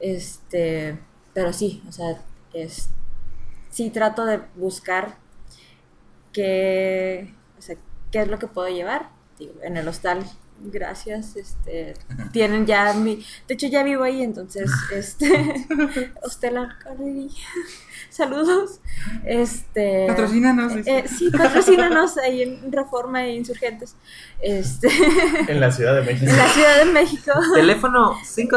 [0.00, 0.98] Este,
[1.34, 2.22] pero sí, o sea,
[2.54, 2.88] es,
[3.68, 5.18] sí trato de buscar
[6.32, 7.76] qué, o sea,
[8.10, 9.10] qué es lo que puedo llevar.
[9.38, 10.24] Digo, en el hostal,
[10.70, 11.94] gracias, este,
[12.32, 15.66] tienen ya mi, de hecho ya vivo ahí, entonces, este,
[16.22, 17.28] Hostel Arcadi,
[18.10, 18.80] saludos,
[19.24, 20.98] este, Patrocínanos, dice.
[20.98, 23.96] eh, sí, patrocínanos ahí en Reforma e Insurgentes,
[24.40, 24.88] este,
[25.48, 26.30] En la Ciudad de México.
[26.30, 27.32] en la Ciudad de México.
[27.54, 28.56] Teléfono 5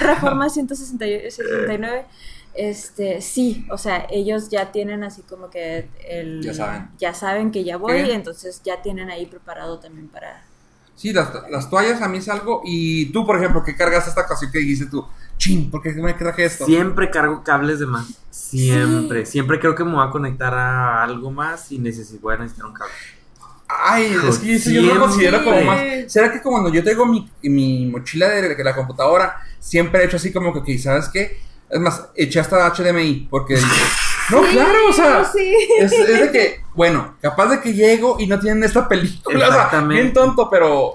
[0.00, 2.04] Reforma 169.
[2.54, 6.88] Este, sí, o sea, ellos ya tienen así como que el Ya saben.
[6.98, 10.44] ya saben que ya voy, Qué entonces ya tienen ahí preparado también para
[10.96, 12.62] Sí, las, las toallas a mí es algo.
[12.64, 15.04] Y tú, por ejemplo, ¿qué cargas esta ocasión que dijiste tú?
[15.36, 16.64] Chin, ¿por qué me traje esto?
[16.64, 18.06] Siempre cargo cables de más.
[18.30, 19.26] Siempre.
[19.26, 22.66] Siempre creo que me voy a conectar a algo más y necesito, voy a necesitar
[22.66, 22.92] un cable.
[23.66, 25.06] Ay, es que eso yo lo Siempre.
[25.08, 25.80] considero como más.
[26.06, 30.32] ¿Será que cuando yo tengo mi, mi mochila de la computadora, siempre he hecho así
[30.32, 31.40] como que, ¿sabes qué?
[31.68, 33.54] Es más, eché hasta HDMI, porque
[34.30, 35.54] no, claro, o sea, sí.
[35.78, 39.38] es, es de que, bueno, capaz de que llego y no tienen esta película, o
[39.40, 40.02] sea, Exactamente.
[40.02, 40.94] bien tonto, pero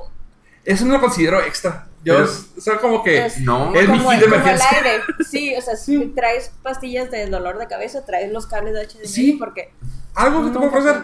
[0.66, 1.86] eso no lo considero extra.
[2.04, 4.68] Yo, Pero- o sea, como que, Es- No, es mi kit de como el emergencia.
[4.78, 5.04] aire.
[5.30, 6.14] Sí, o sea, si Sí.
[6.16, 9.34] traes pastillas de dolor de cabeza, traes los cables de HDMI Sí.
[9.34, 9.74] porque
[10.16, 11.04] algo que te puedo ofrecer.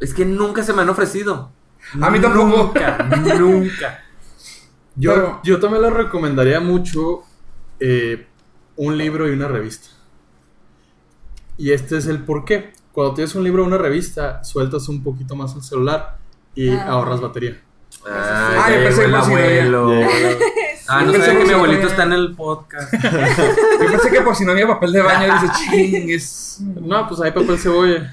[0.00, 1.52] Es que nunca se me han ofrecido.
[2.00, 2.46] A mí tampoco.
[2.74, 2.98] Nunca,
[3.38, 4.02] nunca.
[4.96, 7.22] Yo, Pero- yo también les recomendaría mucho
[7.84, 8.26] eh,
[8.76, 9.88] un libro y una revista.
[11.62, 12.72] Y este es el por qué.
[12.90, 16.16] Cuando tienes un libro o una revista, sueltas un poquito más el celular
[16.56, 16.86] y Ah.
[16.88, 17.60] ahorras batería.
[18.04, 19.92] Ah, Ah, yo ya pensé llegó el abuelo.
[20.88, 22.92] Ah, no sabía que mi abuelito está en el podcast.
[23.80, 26.58] Yo pensé que por si no había papel de baño, dice, ching, es...
[26.60, 28.12] No, pues hay papel cebolla.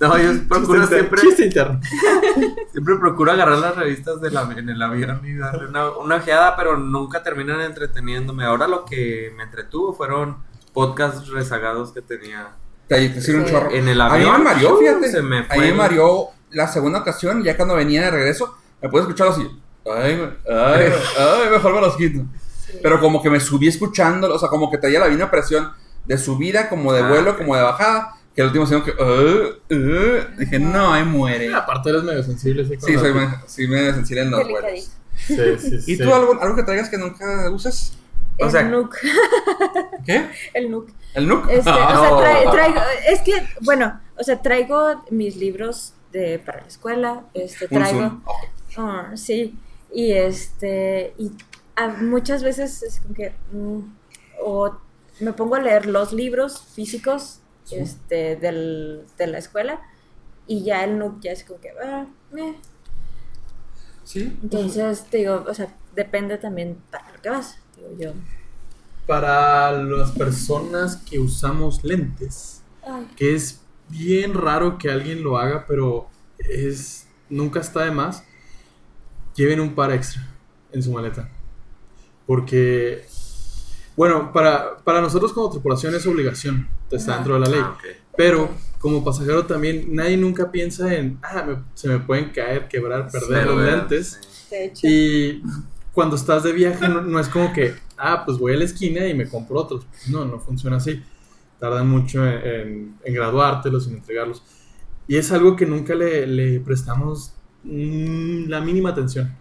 [0.00, 1.80] No, yo procuro Chiste siempre, chiste interno.
[2.72, 6.56] siempre procuro agarrar las revistas de la, en el avión y darle una, una ojeada,
[6.56, 8.44] pero nunca terminan entreteniéndome.
[8.44, 10.36] Ahora lo que me entretuvo fueron
[10.76, 12.50] podcasts rezagados que tenía
[12.86, 13.52] Te, te sirve un Sí.
[13.52, 13.70] chorro.
[13.72, 14.38] en el A mí avión.
[14.38, 15.10] me mareó, fíjate.
[15.10, 15.56] Se me A fue.
[15.58, 19.42] mí me mareó la segunda ocasión, ya cuando venía de regreso, me pude escuchar así.
[19.86, 22.20] Ay, ay, ay, mejor me los quito.
[22.66, 22.78] Sí.
[22.82, 25.72] Pero como que me subí escuchándolo, o sea, como que traía la misma presión
[26.04, 28.12] de subida, como de Ah, vuelo, como de bajada.
[28.34, 28.92] Que el último sonido que.
[29.02, 31.54] "Uh, uh", dije, no, ahí muere.
[31.54, 32.74] Aparte eres medio sensible, sí.
[32.78, 34.90] Sí, soy, me- sí me sensible en los vuelos.
[35.16, 35.98] Sí, sí, ¿Y sí.
[35.98, 37.96] tú algo, algo que traigas que nunca uses?
[38.38, 38.96] O el Nook.
[40.06, 40.28] ¿Qué?
[40.54, 40.90] El Nook.
[41.14, 41.48] ¿El Nook?
[41.48, 42.10] Este, o sea,
[42.44, 43.32] tra- traigo, es que,
[43.62, 48.20] bueno, o sea, traigo mis libros de, para la escuela, este, traigo.
[48.76, 49.58] Ah, sí,
[49.92, 51.30] y este, y
[51.76, 53.80] a- muchas veces es como que, mm,
[54.42, 54.76] o
[55.20, 57.76] me pongo a leer los libros físicos, Sí.
[57.76, 59.80] este, del, de la escuela,
[60.46, 62.54] y ya el Nook ya es como que, ah, meh.
[64.04, 64.38] Sí.
[64.42, 67.58] entonces, te digo, o sea, depende también para lo que vas,
[67.98, 68.12] yo.
[69.06, 75.64] Para las personas que usamos lentes, Ay, que es bien raro que alguien lo haga,
[75.68, 76.08] pero
[76.38, 78.24] es nunca está de más,
[79.36, 80.26] lleven un par extra
[80.72, 81.28] en su maleta.
[82.26, 83.06] Porque,
[83.96, 87.60] bueno, para, para nosotros como tripulación es obligación, está dentro de la ley.
[87.62, 87.78] Ah.
[88.16, 93.08] Pero como pasajero también, nadie nunca piensa en, ah, me- se me pueden caer, quebrar,
[93.10, 94.18] perder Pero, los lentes.
[94.20, 94.46] sí.
[94.50, 94.86] de hecho.
[94.88, 95.42] Y
[95.96, 99.06] cuando estás de viaje no, no es como que, ah, pues voy a la esquina
[99.06, 99.86] y me compro otros.
[100.10, 101.02] No, no funciona así.
[101.58, 104.42] Tardan mucho en, en- en graduártelos, en entregarlos.
[105.08, 107.32] Y es algo que nunca le, le prestamos
[107.64, 109.34] mm, la mínima atención.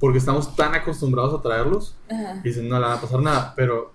[0.00, 1.94] Porque estamos tan acostumbrados a traerlos.
[2.10, 2.40] Ajá.
[2.42, 3.52] Y dicen, no le va a pasar nada.
[3.54, 3.92] Pero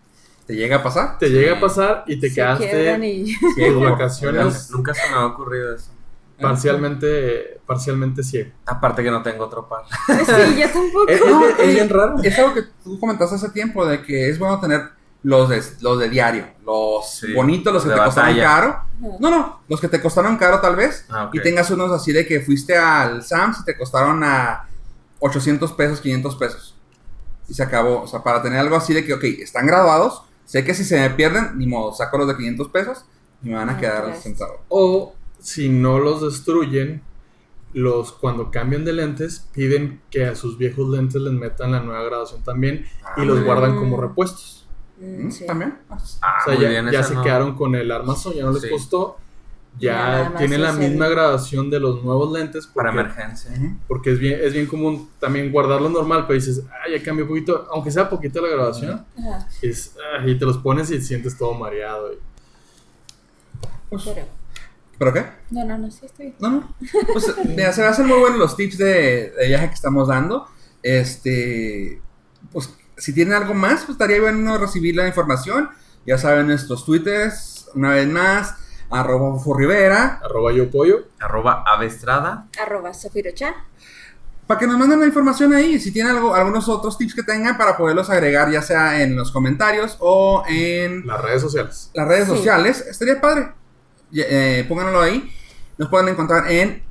[0.47, 1.19] ¿Te llega a pasar?
[1.19, 3.35] te llega a pasar y te Se quedaste y...
[3.39, 5.91] tus vacaciones Nunca se me ha ocurrido eso.
[6.39, 8.51] Parcialmente, parcialmente ciego.
[8.65, 9.83] Aparte que no tengo otro par.
[10.07, 11.07] Sí, yo tampoco.
[11.07, 12.15] Es, es bien- es bien raro.
[12.23, 14.89] Es algo que tú comentaste hace tiempo de que es bueno tener
[15.23, 18.43] los de, los de diario, los Sí, bonitos, los que te costaron batalla.
[18.43, 18.67] caro.
[18.69, 18.85] Ajá.
[19.19, 21.05] No, no, los que te costaron caro tal vez.
[21.09, 21.29] Ah.
[21.33, 24.67] Y tengas unos así de que fuiste al Sams y te costaron a
[25.19, 26.75] 800 pesos, 500 pesos.
[27.47, 28.01] Y se acabó.
[28.03, 30.23] O sea, para tener algo así de que, ok, están graduados.
[30.45, 33.05] Sé que si se me pierden, ni modo, saco los de 500 pesos
[33.43, 34.57] y me van a Ah, quedar centavos.
[34.69, 37.01] O si no los destruyen,
[37.73, 42.03] los cuando cambian de lentes piden que a sus viejos lentes les metan la nueva
[42.03, 42.85] graduación también
[43.17, 43.83] y los muy guardan bien.
[43.83, 44.65] como repuestos.
[44.99, 45.31] Mm, ¿Mm?
[45.31, 45.45] sí.
[45.45, 45.77] ¿También?
[45.89, 48.51] Ah, Ah, o sea, ya, bien, ya se no- quedaron con el armazón, ya no
[48.51, 48.69] les Sí.
[48.69, 49.17] costó.
[49.79, 53.51] Ya tienen la misma graduación de los nuevos lentes Para emergencia.
[53.87, 57.29] Porque es bien es bien común también guardarlo normal, pero dices, ah, ya cambió un
[57.29, 59.05] poquito, aunque sea poquito la graduación,
[59.61, 62.11] es, ah, y te los pones y te sientes todo mareado.
[62.13, 62.17] y-
[63.89, 64.38] Pues, pero...
[64.99, 65.25] ¿Pero qué?
[65.49, 66.35] No, no, no, sí estoy bien.
[66.39, 66.75] No, no.
[67.13, 70.45] Pues mira, se me hacen muy buenos los tips de, de viaje que estamos dando.
[70.83, 72.01] Este,
[72.51, 75.69] pues si tienen algo más, pues estaría bueno recibir la información.
[76.05, 78.55] Ya saben nuestros twitters, una vez más,
[78.89, 81.07] arroba Rivera, Arroba yo pollo.
[81.19, 82.47] Arroba avestrada.
[82.61, 83.55] Arroba Sofirocha.
[84.47, 85.79] para que nos manden la información ahí.
[85.79, 89.31] Si tienen algo, algunos otros tips que tengan para poderlos agregar, ya sea en los
[89.31, 91.91] comentarios o en Las redes sociales.
[91.93, 92.35] las redes Sí.
[92.35, 93.51] sociales, estaría padre.
[94.13, 95.31] Eh, pónganlo ahí.
[95.77, 96.83] Nos pueden encontrar en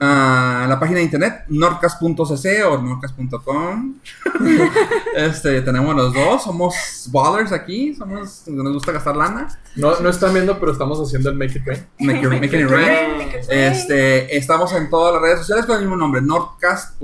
[0.00, 3.94] ah, la página de internet nordcast.cc o nordcast.com.
[5.16, 9.48] este, tenemos los dos, somos ballers aquí, somos nos gusta gastar lana.
[9.76, 11.86] No, no están viendo, pero estamos haciendo el Make It Rain.
[12.00, 13.28] Make it- make it rain.
[13.48, 16.96] Este, estamos en todas las redes sociales con el mismo nombre, nordcast.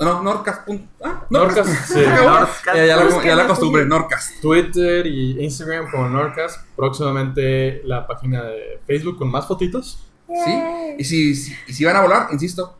[0.00, 0.68] No, Nordcast.
[1.04, 2.00] Ah, Nordcast, sí.
[2.00, 3.88] Ya, ya la, ya la costumbre, sí.
[3.88, 4.40] Nordcast.
[4.40, 6.60] Twitter y Instagram como Nordcast.
[6.76, 10.04] Próximamente la página de Facebook con más fotitos.
[10.26, 10.52] ¿Sí?
[10.98, 12.78] Y si, si- y si van a volar, insisto,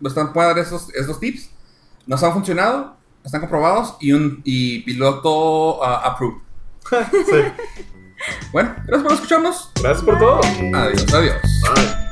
[0.00, 1.50] nos están, pueden dar esos, esos tips.
[2.06, 6.38] Nos han funcionado, están comprobados y un y piloto ah, approved.
[7.10, 7.42] Sí.
[8.52, 9.70] Bueno, gracias por escucharnos.
[9.82, 10.40] Gracias por todo.
[10.74, 11.36] Adiós, adiós.
[11.74, 12.03] Bye.